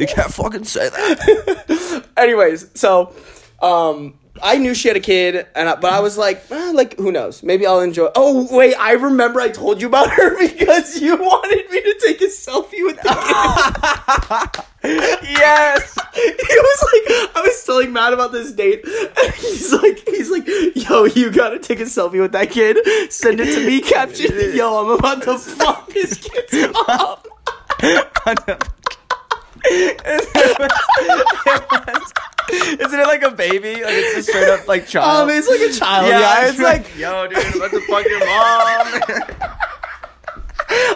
[0.00, 2.04] you can't fucking say that.
[2.16, 3.12] Anyways, so
[3.60, 6.96] um I knew she had a kid, and I, but I was like, eh, like
[6.96, 7.42] who knows?
[7.42, 8.10] Maybe I'll enjoy.
[8.14, 12.20] Oh wait, I remember I told you about her because you wanted me to take
[12.20, 14.64] a selfie with the kid.
[14.84, 20.30] yes, he was like, I was like mad about this date, and he's like, he's
[20.30, 22.78] like, yo, you gotta take a selfie with that kid.
[23.12, 23.80] Send it to me.
[23.80, 27.18] Caption, yo, I'm about to fuck his kid's mom.
[32.50, 33.74] Isn't it like a baby?
[33.74, 35.28] Like it's just straight up like child.
[35.28, 36.08] Um, it's like a child.
[36.08, 38.28] Yeah, yeah it's like, yo, dude, about to fuck your mom.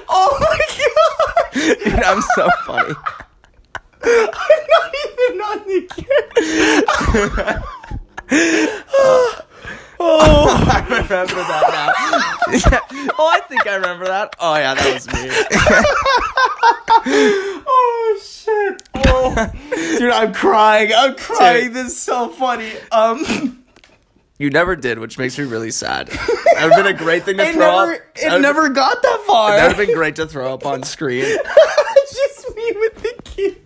[0.08, 1.52] oh my god.
[1.84, 2.94] dude, I'm so funny.
[4.02, 5.80] I'm not even on the
[7.10, 7.62] camera.
[10.00, 11.92] oh, I remember that now.
[13.18, 14.34] oh, I think I remember that.
[14.40, 15.28] Oh yeah, that was me.
[17.66, 18.82] oh shit.
[19.06, 19.52] Oh.
[19.98, 20.92] Dude, I'm crying.
[20.96, 21.72] I'm crying.
[21.72, 22.70] This is so funny.
[22.90, 23.64] Um
[24.38, 26.08] You never did, which makes me really sad.
[26.54, 28.00] That would have been a great thing to it throw never up.
[28.16, 29.56] it never got that far.
[29.56, 31.24] That would have been great to throw up on screen.
[31.26, 32.14] it's
[32.44, 33.58] just me with the kid.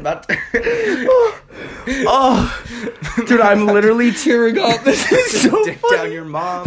[0.02, 0.26] Not-
[2.06, 2.64] Oh,
[3.26, 4.82] dude, I'm literally tearing up.
[4.84, 5.96] This is so dick funny.
[5.96, 6.64] down your mom.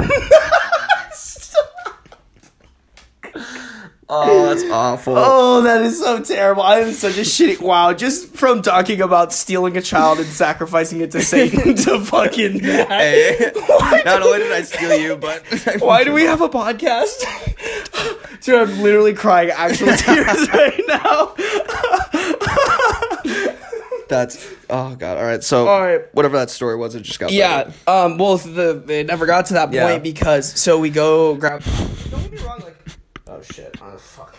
[4.15, 5.15] Oh, that's awful.
[5.17, 6.61] Oh, that is so terrible.
[6.61, 7.59] I am such a shitty.
[7.61, 12.59] Wow, just from talking about stealing a child and sacrificing it to Satan to fucking
[12.59, 12.87] that.
[12.89, 13.51] Hey,
[14.05, 15.41] not only did I steal you, but
[15.79, 17.23] Why do we have a podcast?
[18.41, 21.33] Dude, I'm literally crying actual tears right now.
[24.09, 25.17] That's oh god.
[25.17, 26.01] All right, so All right.
[26.13, 27.73] whatever that story was, it just got Yeah, better.
[27.89, 29.97] um, well, the it never got to that point Yeah.
[29.99, 31.63] because so we go grab.
[32.11, 32.82] Don't get me wrong, like,
[33.51, 34.35] shit, oh fuck,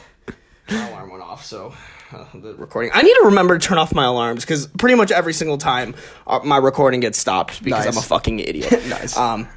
[0.70, 1.44] my alarm went off.
[1.44, 1.74] So
[2.12, 2.90] uh, the recording.
[2.94, 5.94] I need to remember to turn off my alarms because pretty much every single time
[6.26, 8.72] uh, my recording gets stopped because I'm a fucking idiot.
[8.88, 9.16] Nice.
[9.16, 9.48] Um.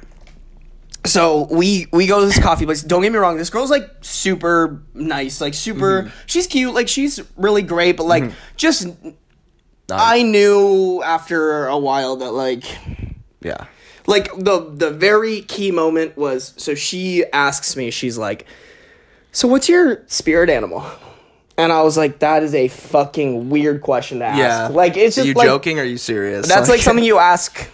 [1.06, 2.82] So we we go to this coffee place.
[2.82, 3.36] Don't get me wrong.
[3.36, 6.02] This girl's like super nice, like super.
[6.02, 6.16] Mm-hmm.
[6.26, 9.14] She's cute, like she's really great, but like just Um,
[9.90, 12.64] I knew after a while that like
[13.40, 13.66] yeah.
[14.06, 18.44] like the the very key moment was so she asks me she's like
[19.38, 20.84] so what's your spirit animal
[21.56, 24.38] And I was like, that is a fucking weird question to ask.
[24.38, 24.66] Yeah.
[24.68, 26.48] Like it's Are just you like joking or are you serious?
[26.48, 27.68] that's like something you ask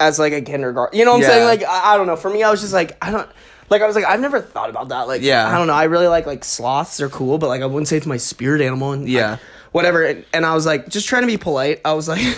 [0.00, 0.98] as like a kindergarten.
[0.98, 1.28] You know what I'm Yeah.
[1.28, 1.44] saying?
[1.46, 2.16] Like I, I don't know.
[2.16, 3.28] For me, I was just like I don't.
[3.70, 5.02] Like I was like I've never thought about that.
[5.08, 5.46] Like Yeah.
[5.48, 5.72] I don't know.
[5.74, 6.96] I really like like sloths.
[6.96, 8.92] They're cool, but like I wouldn't say it's my spirit animal.
[8.92, 9.32] And Yeah.
[9.32, 9.40] like,
[9.72, 10.04] whatever.
[10.04, 11.80] And, and I was like just trying to be polite.
[11.84, 12.36] I was like I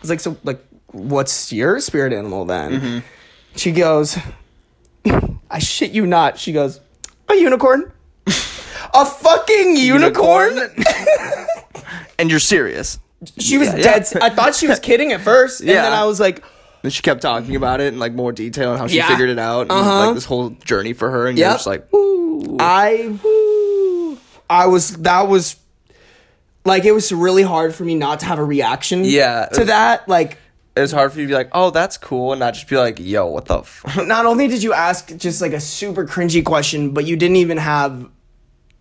[0.00, 2.72] was like so like what's your spirit animal then?
[2.72, 2.98] Mm-hmm.
[3.56, 4.16] She goes,
[5.50, 6.38] I shit you not.
[6.38, 6.80] She goes,
[7.28, 7.92] a unicorn.
[8.94, 10.58] A fucking unicorn.
[12.18, 12.98] and you're serious.
[13.38, 13.98] She was Yeah.
[13.98, 14.08] dead.
[14.20, 15.82] I thought she was kidding at first, and Yeah.
[15.82, 16.42] then I was like,
[16.82, 19.08] And she kept talking about it in like more detail and how she Yeah.
[19.08, 20.06] figured it out and Uh-huh.
[20.06, 21.26] like this whole journey for her.
[21.26, 21.44] And Yep.
[21.46, 22.58] you're just like, Ooh.
[22.60, 23.18] I,
[24.50, 25.56] I was that was
[26.66, 29.04] like it was really hard for me not to have a reaction.
[29.04, 29.46] Yeah.
[29.54, 30.06] to that.
[30.08, 30.36] Like,
[30.76, 32.76] it was hard for you to be like, oh, that's cool, and not just be
[32.76, 36.44] like, yo, what the f not only did you ask just like a super cringy
[36.44, 38.08] question, but you didn't even have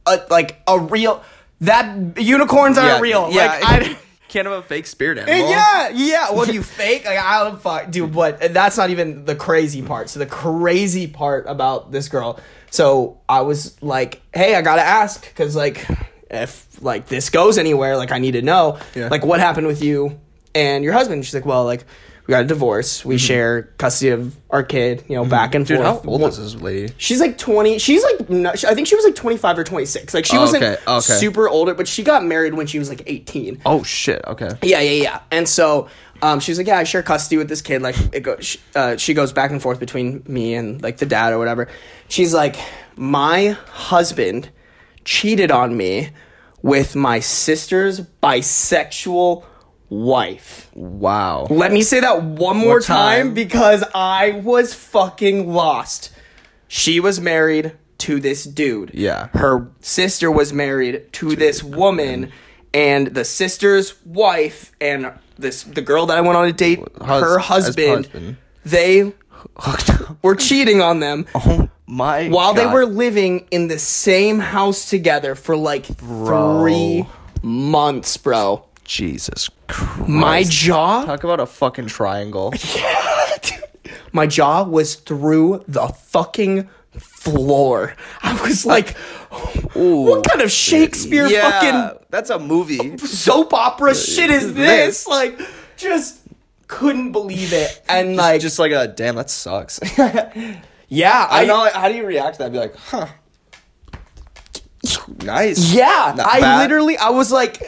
[0.06, 1.24] a like a real
[1.62, 3.30] that unicorns aren't real.
[3.32, 3.98] Yeah, like, I.
[4.34, 5.48] can't have a fake spirit animal.
[5.48, 6.32] Yeah, yeah.
[6.32, 7.06] What do you fake?
[7.06, 8.12] Like I don't fuck, dude.
[8.14, 10.10] But that's not even the crazy part.
[10.10, 12.40] So the crazy part about this girl.
[12.72, 15.88] So I was like, hey, I gotta ask because like
[16.32, 19.10] if like this goes anywhere, like I need to know, Yeah.
[19.10, 20.20] like what happened with you
[20.56, 21.24] and your husband.
[21.24, 21.86] She's like, well, like
[22.26, 23.04] we got a divorce.
[23.04, 25.04] We share custody of our kid.
[25.10, 26.08] You know, back and Dude, how forth.
[26.08, 26.94] old is this lady?
[26.98, 27.80] She's like 20.
[27.80, 30.14] She's like, no, I think she was like 25 or 26.
[30.14, 31.02] Like she Oh, wasn't okay, okay.
[31.02, 33.62] super older, but she got married when she was like 18.
[33.66, 34.22] Oh shit.
[34.26, 34.50] Okay.
[34.62, 35.22] Yeah, yeah, yeah.
[35.32, 35.90] And so
[36.22, 37.82] um, she was like, "Yeah, I share custody with this kid.
[37.82, 38.44] Like, it.
[38.46, 41.68] She, uh, she goes back and forth between me and like the dad or whatever."
[42.08, 42.56] She's like,
[42.96, 44.50] "My husband
[45.04, 46.12] cheated on me
[46.62, 48.00] with my sister's
[48.54, 49.44] bisexual
[50.02, 51.48] wife." Wow.
[51.50, 53.28] Let me say that one more time?
[53.28, 53.34] time?
[53.34, 56.12] because I was fucking lost.
[56.68, 58.92] She was married to this dude.
[58.94, 59.28] Yeah.
[59.34, 62.32] Her sister was married to, this woman,
[62.74, 67.22] and the sister's wife and this the girl that I went on a date, Hus-
[67.24, 68.38] her husband, husband.
[68.66, 69.14] they
[70.22, 72.30] were cheating on them Oh my.
[72.30, 76.62] while they were living in the same house together for like Bro.
[76.62, 77.06] three
[77.42, 78.66] months, bro.
[78.84, 80.08] Jesus Christ.
[80.10, 82.54] My jaw Talk about a fucking triangle.
[82.76, 83.28] Yeah,
[84.12, 86.70] My jaw was through the fucking
[87.00, 87.96] floor.
[88.22, 88.96] I was like,
[89.74, 92.98] what kind of Shakespeare fucking that's a movie.
[93.00, 95.08] soap opera shit is this?
[95.08, 95.40] Like,
[95.78, 96.20] just
[96.68, 97.82] couldn't believe it.
[97.90, 99.80] And like, Just like a damn, that sucks.
[100.88, 101.70] yeah, I I, know.
[101.74, 102.52] How do you react to that?
[102.52, 103.08] Be like, huh?
[105.24, 105.74] Nice.
[105.74, 106.62] yeah, Not I bad.
[106.62, 107.62] literally, I was like,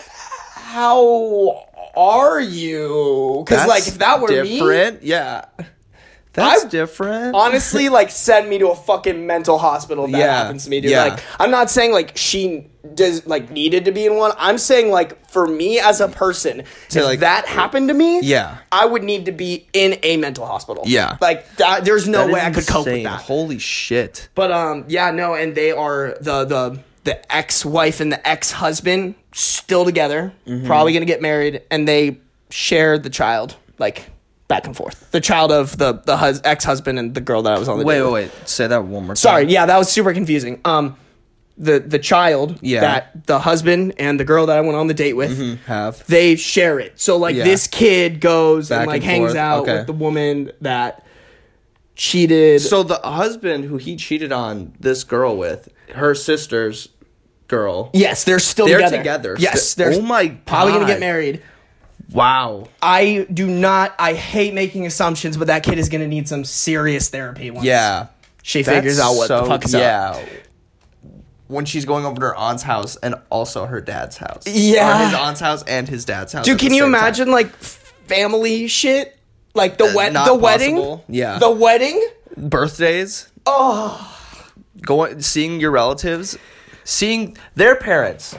[0.76, 1.66] how
[1.96, 3.44] are you?
[3.46, 5.46] Because like, if that were me, different, yeah.
[6.34, 7.34] That's I- different.
[7.34, 10.82] honestly like send me to a fucking mental hospital if that Yeah, happens to me
[10.82, 11.04] dude yeah.
[11.06, 14.92] like i'm not saying like she does like needed to be in one i'm saying
[14.92, 18.58] like for me as a person if like- that happened to me Yeah.
[18.70, 21.16] i would need to be in a mental hospital Yeah.
[21.22, 24.28] like that, there's no That way i could cope with that Holy shit.
[24.36, 29.84] but um yeah no and they are the the the ex-wife and the ex-husband still
[29.86, 30.66] together Mm-hmm.
[30.66, 32.20] probably gonna get married and they
[32.50, 34.10] share the child like
[34.48, 37.60] back and forth the child of the the hus- ex-husband and the girl that i
[37.60, 38.48] was on the Wait, date wait, wait.
[38.48, 39.16] Say that one more time.
[39.18, 40.62] Sorry, yeah, that was super confusing.
[40.64, 40.96] Um,
[41.58, 42.82] the the child Yeah.
[42.82, 46.06] that the husband and the girl that I went on the date with, Have.
[46.08, 47.00] they share it.
[47.00, 47.44] So like Yeah.
[47.46, 49.78] this kid goes Back and like and hangs forth, out okay.
[49.78, 51.04] with the woman that
[51.96, 52.62] cheated.
[52.62, 56.90] So the husband who he cheated on this girl with, her sister's
[57.48, 57.90] girl.
[57.94, 58.98] yes, they're still They're together.
[58.98, 59.36] together.
[59.40, 61.42] Yes, they're oh my probably gonna get married.
[62.12, 62.68] Wow.
[62.82, 63.96] I do not.
[63.98, 67.50] I hate making assumptions, but that kid is gonna need some serious therapy.
[67.52, 68.08] Once Yeah.
[68.44, 69.82] she figures out what the so- fuck is up.
[69.82, 70.26] yeah.
[71.48, 74.44] When she's going over to her aunt's house and also her dad's house.
[74.48, 75.02] Yeah.
[75.02, 76.46] Or his aunt's house and his dad's house.
[76.46, 77.02] Dude, can you same time.
[77.02, 79.18] imagine like family shit?
[79.54, 81.00] Like the Uh, wed- the wedding.
[81.08, 81.38] Yeah.
[81.40, 82.04] the wedding.
[82.36, 83.28] birthdays?
[83.46, 84.12] Oh.
[84.82, 86.38] Going seeing your relatives,
[86.86, 88.38] seeing their parents.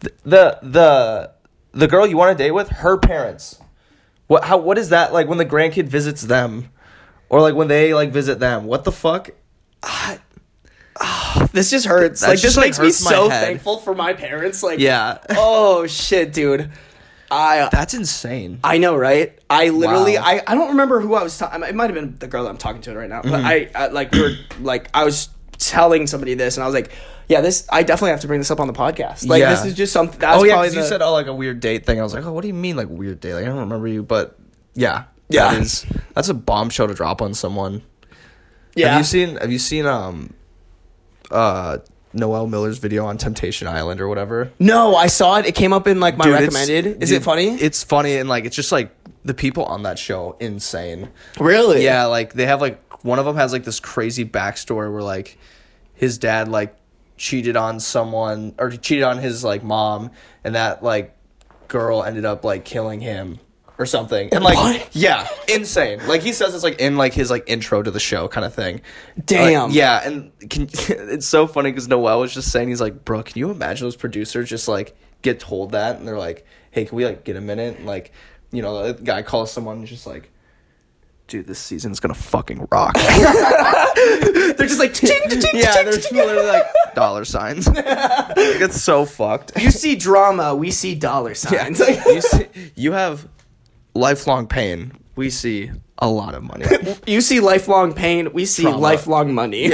[0.00, 1.30] Th- The the
[1.72, 3.58] the girl you want to date with, her parents.
[4.26, 6.70] What how what is that like when the grandkid visits them?
[7.30, 8.64] Or like when they like visit them.
[8.66, 9.30] What the fuck?
[11.52, 12.22] This just hurts.
[12.26, 13.44] Like this like, makes me so head.
[13.44, 14.62] thankful for my parents.
[14.62, 15.18] Like, Yeah.
[15.30, 16.70] oh shit, dude.
[17.30, 18.58] I That's insane.
[18.64, 19.38] I know, right?
[19.50, 20.22] I literally, Wow.
[20.24, 21.62] I, I don't remember who I was talking.
[21.62, 23.20] It might have been the girl that I'm talking to right now.
[23.20, 23.30] Mm-hmm.
[23.30, 26.74] But I, I like we were like I was telling somebody this, and I was
[26.74, 26.90] like,
[27.28, 29.26] yeah, this I definitely have to bring this up on the podcast.
[29.28, 29.50] Like Yeah.
[29.50, 30.18] this is just something.
[30.18, 32.00] That's oh yeah, probably because you said oh like a weird date thing.
[32.00, 33.34] I was like, oh, what do you mean like weird date?
[33.34, 34.38] Like I don't remember you, but
[34.74, 35.52] yeah, Yeah.
[35.52, 37.82] that is that's a bombshell to drop on someone.
[38.74, 38.88] yeah.
[38.90, 40.32] Have you seen Have you seen um,
[41.30, 41.78] uh,
[42.14, 44.50] Noel Miller's video on Temptation Island or whatever?
[44.58, 45.46] No, I saw it.
[45.46, 47.02] It came up in like my Dude, recommended.
[47.02, 47.48] Is dude, it funny?
[47.48, 51.10] It's funny and like it's just like the people on that show insane.
[51.38, 51.84] really?
[51.84, 55.38] Yeah, like they have like one of them has like this crazy backstory where like
[55.94, 56.74] his dad like
[57.18, 60.10] cheated on someone or cheated on his like mom
[60.44, 61.14] and that like
[61.68, 63.38] girl ended up like killing him
[63.78, 64.28] or something.
[64.32, 64.88] And like What?
[64.92, 66.00] yeah, insane.
[66.06, 68.54] Like he says it's like in like his like intro to the show kind of
[68.54, 68.80] thing.
[69.24, 69.70] Damn.
[69.70, 73.38] Yeah, and can, it's so funny cuz Noel was just saying he's like, "Bro, can
[73.38, 77.04] you imagine those producers just like get told that and they're like, "Hey, can we
[77.04, 78.12] like get a minute?" And like,
[78.50, 80.30] you know, the guy calls someone and just like
[81.28, 82.94] Dude, this season's gonna fucking rock.
[82.94, 86.64] They're just like ching, ching, ching, yeah, they're literally like
[86.94, 87.66] dollar signs.
[87.74, 87.84] like,
[88.36, 89.52] it's so fucked.
[89.60, 91.80] You see drama, we see dollar signs.
[91.80, 93.28] you see, you have
[93.94, 94.92] lifelong pain.
[95.16, 96.64] We see a lot of money.
[97.06, 98.78] you see lifelong pain, we see Trauma.
[98.78, 99.70] lifelong money.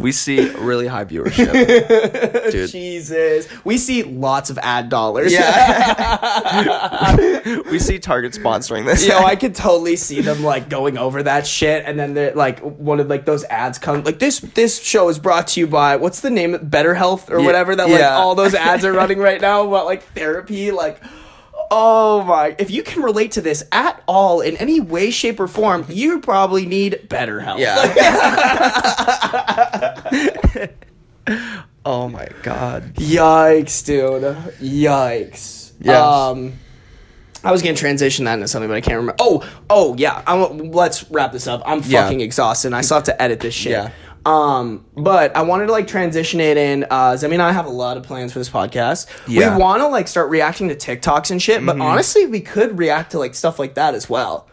[0.00, 1.52] We see really high viewership,
[2.52, 2.70] dude.
[2.70, 3.46] Jesus.
[3.64, 5.32] We see lots of ad dollars.
[5.32, 7.16] Yeah,
[7.70, 9.06] we see Target sponsoring this.
[9.06, 12.60] Yo, I could totally see them like going over that shit, and then they're like
[12.60, 14.40] one of like those ads come like this.
[14.40, 16.58] This show is brought to you by what's the name?
[16.62, 17.76] Better Health or Ye- whatever.
[17.76, 18.16] That like yeah.
[18.16, 20.70] all those ads are running right now about like therapy.
[20.70, 21.00] Like,
[21.70, 22.54] oh my!
[22.58, 26.20] If you can relate to this at all in any way, shape, or form, you
[26.20, 27.58] probably need BetterHelp.
[27.58, 29.00] yeah.
[31.84, 32.94] oh my god.
[32.94, 34.22] Yikes, dude.
[34.60, 35.72] Yikes.
[35.80, 35.96] Yes.
[35.96, 36.52] Um,
[37.42, 39.16] I was gonna transition that into something, but I can't remember.
[39.18, 40.22] Oh, oh yeah.
[40.26, 41.62] I'm, let's wrap this up.
[41.64, 42.02] I'm Yeah.
[42.02, 42.68] fucking exhausted.
[42.68, 43.72] and I still have to edit this shit.
[43.72, 43.90] Yeah.
[44.26, 46.84] Um, but I wanted to like transition it in.
[46.84, 49.06] Uh, Zemi and I have a lot of plans for this podcast.
[49.26, 49.42] Yeah.
[49.48, 49.56] Mm-hmm.
[49.56, 53.12] We want to like start reacting to TikToks and shit, but honestly, we could react
[53.12, 54.46] to like stuff like that as well.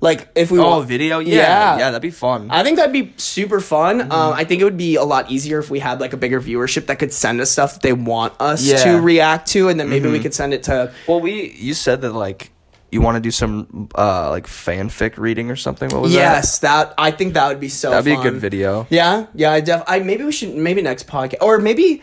[0.00, 1.20] Like if we Oh, want video?
[1.20, 1.36] Yeah.
[1.36, 1.78] Yeah.
[1.78, 2.50] Yeah, that'd be fun.
[2.50, 4.00] I think that'd be super fun.
[4.00, 4.10] Mm-hmm.
[4.12, 6.40] Um, I think it would be a lot easier if we had like a bigger
[6.40, 8.76] viewership that could send us stuff that they want us Yeah.
[8.78, 8.96] Mm-hmm.
[8.96, 10.92] to react to, and then maybe we could send it to.
[11.06, 12.50] well, we you said that like
[12.92, 15.88] you want to do some uh like fanfic reading or something.
[15.90, 16.18] What was that?
[16.18, 17.90] Yes, that I think that would be so.
[17.90, 18.86] That'd be a good video.
[18.90, 19.50] Yeah, yeah.
[19.52, 19.82] I def.
[19.88, 22.02] I maybe we should maybe next podcast or maybe.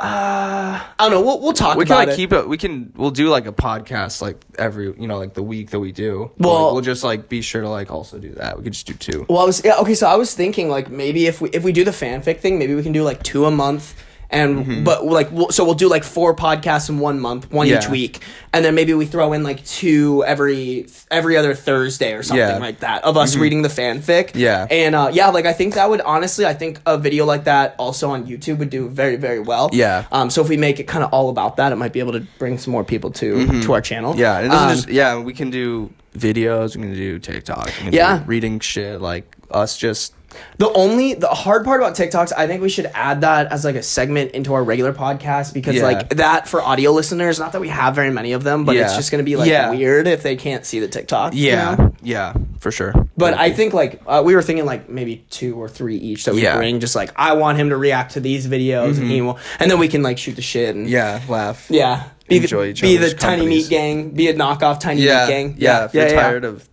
[0.00, 1.20] Uh, I don't know.
[1.22, 2.16] We'll we'll talk We can about like it.
[2.16, 2.48] keep it.
[2.48, 2.92] We can.
[2.96, 6.32] We'll do like a podcast like every you know like the week that we do.
[6.36, 8.58] Well- Like, we'll just like be sure to like also do that.
[8.58, 9.24] We could just do two.
[9.28, 9.94] Well, I was yeah, okay.
[9.94, 12.74] So I was thinking like maybe if we if we do the fanfic thing, maybe
[12.74, 13.94] we can do like two a month,
[14.34, 17.74] and but like we'll, so we'll do like four podcasts in one month, one each
[17.74, 17.92] Mm-hmm.
[17.92, 18.20] Week,
[18.52, 22.52] and then maybe we throw in like two every every other Thursday or something Yeah.
[22.52, 22.62] Mm-hmm.
[22.62, 24.32] like that of us reading the fanfic.
[24.34, 24.66] Yeah.
[24.70, 27.74] and uh, yeah, like I think that would honestly, I think a video like that
[27.78, 29.70] also on YouTube would do very very well.
[29.72, 30.04] Yeah.
[30.12, 30.30] Um.
[30.30, 32.20] So if we make it kind of all about that, it might be able to
[32.38, 34.12] bring some more people to to our channel.
[34.12, 34.20] Mm-hmm.
[34.20, 35.18] Yeah, it doesn't Um, just yeah.
[35.18, 36.76] We can do videos.
[36.76, 37.66] We can do TikTok.
[37.66, 38.22] We can do Yeah.
[38.26, 40.13] reading shit like us just
[40.58, 43.74] The only the hard part about TikToks, I think we should add that as like
[43.76, 45.82] a segment into our regular podcast because Yeah.
[45.84, 48.94] like that for audio listeners, not that we have very many of them, but it's
[48.96, 49.70] just gonna be like Yeah.
[49.70, 51.34] weird if they can't see the TikTok.
[51.34, 51.92] you yeah know?
[52.02, 52.94] yeah for sure.
[53.16, 56.34] But I think like uh, we were thinking like maybe two or three each that
[56.34, 56.50] we Yeah.
[56.52, 56.58] Mm-hmm.
[56.58, 56.80] bring.
[56.80, 59.78] Just like I want him to react to these videos and he will, and then
[59.78, 62.04] we can like shoot the shit and yeah laugh yeah.
[62.26, 64.10] Be Enjoy the, each be the tiny meat gang.
[64.10, 65.54] Be a knockoff tiny yeah meat gang.
[65.58, 65.84] yeah.
[65.84, 66.22] If you're yeah, yeah.
[66.22, 66.66] tired of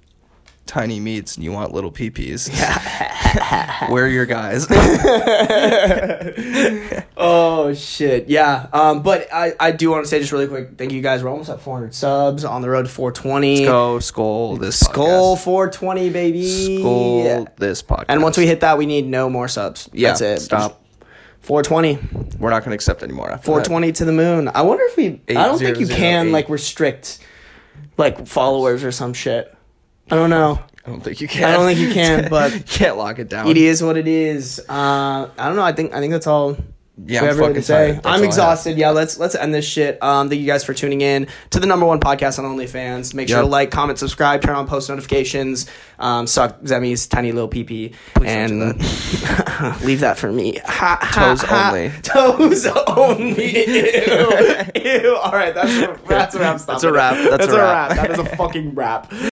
[0.72, 2.50] tiny meats and you want little peepees,
[3.92, 4.68] we're your guys.
[7.24, 8.68] Oh shit, yeah.
[8.74, 11.24] Um, but I, I do want to say just really quick, thank you guys.
[11.24, 13.66] We're almost at 400 subs on the road to 420.
[13.66, 15.44] Go skull this Skull podcast.
[15.44, 16.78] 420, baby.
[16.80, 18.06] Skull this podcast.
[18.10, 19.88] And once we hit that, we need no more subs.
[19.94, 20.40] Yeah, That's it.
[20.40, 20.84] stop.
[21.42, 22.38] 420.
[22.40, 23.30] we're not gonna accept anymore.
[23.30, 23.68] After that.
[23.68, 24.48] 420 to the moon.
[24.48, 25.22] I wonder if we.
[25.30, 26.32] I don't think you can 8008.
[26.32, 27.20] like restrict
[27.98, 29.56] like followers or some shit.
[30.12, 30.60] I don't know.
[30.86, 31.44] I don't think you can.
[31.46, 33.48] I don't think you can, but you can't lock it down.
[33.48, 34.60] it is what it is.
[34.68, 35.64] Uh, I don't know.
[35.64, 36.58] I think I think that's all.
[37.04, 38.00] Yeah, I'm fucking say.
[38.04, 38.78] I'm exhausted.
[38.78, 40.02] Yeah, let's let's end this shit.
[40.04, 43.14] Um, thank you guys for tuning in to the number one podcast on OnlyFans.
[43.16, 45.68] Make sure to like, comment, subscribe, turn on post notifications.
[45.98, 47.94] Um, suck Zemi's tiny little pee pee,
[48.24, 48.60] and
[49.84, 50.60] leave that for me.
[50.66, 51.70] Ha, ha, Toes ha.
[51.70, 51.92] only.
[52.02, 53.66] Toes only.
[54.86, 55.02] Ew.
[55.02, 55.16] Ew.
[55.16, 56.60] All right, that's a, that's a wrap.
[56.60, 57.30] Stop That's a wrap.
[57.30, 57.90] That's a a wrap.
[57.90, 57.98] wrap.
[57.98, 59.12] That is a fucking wrap.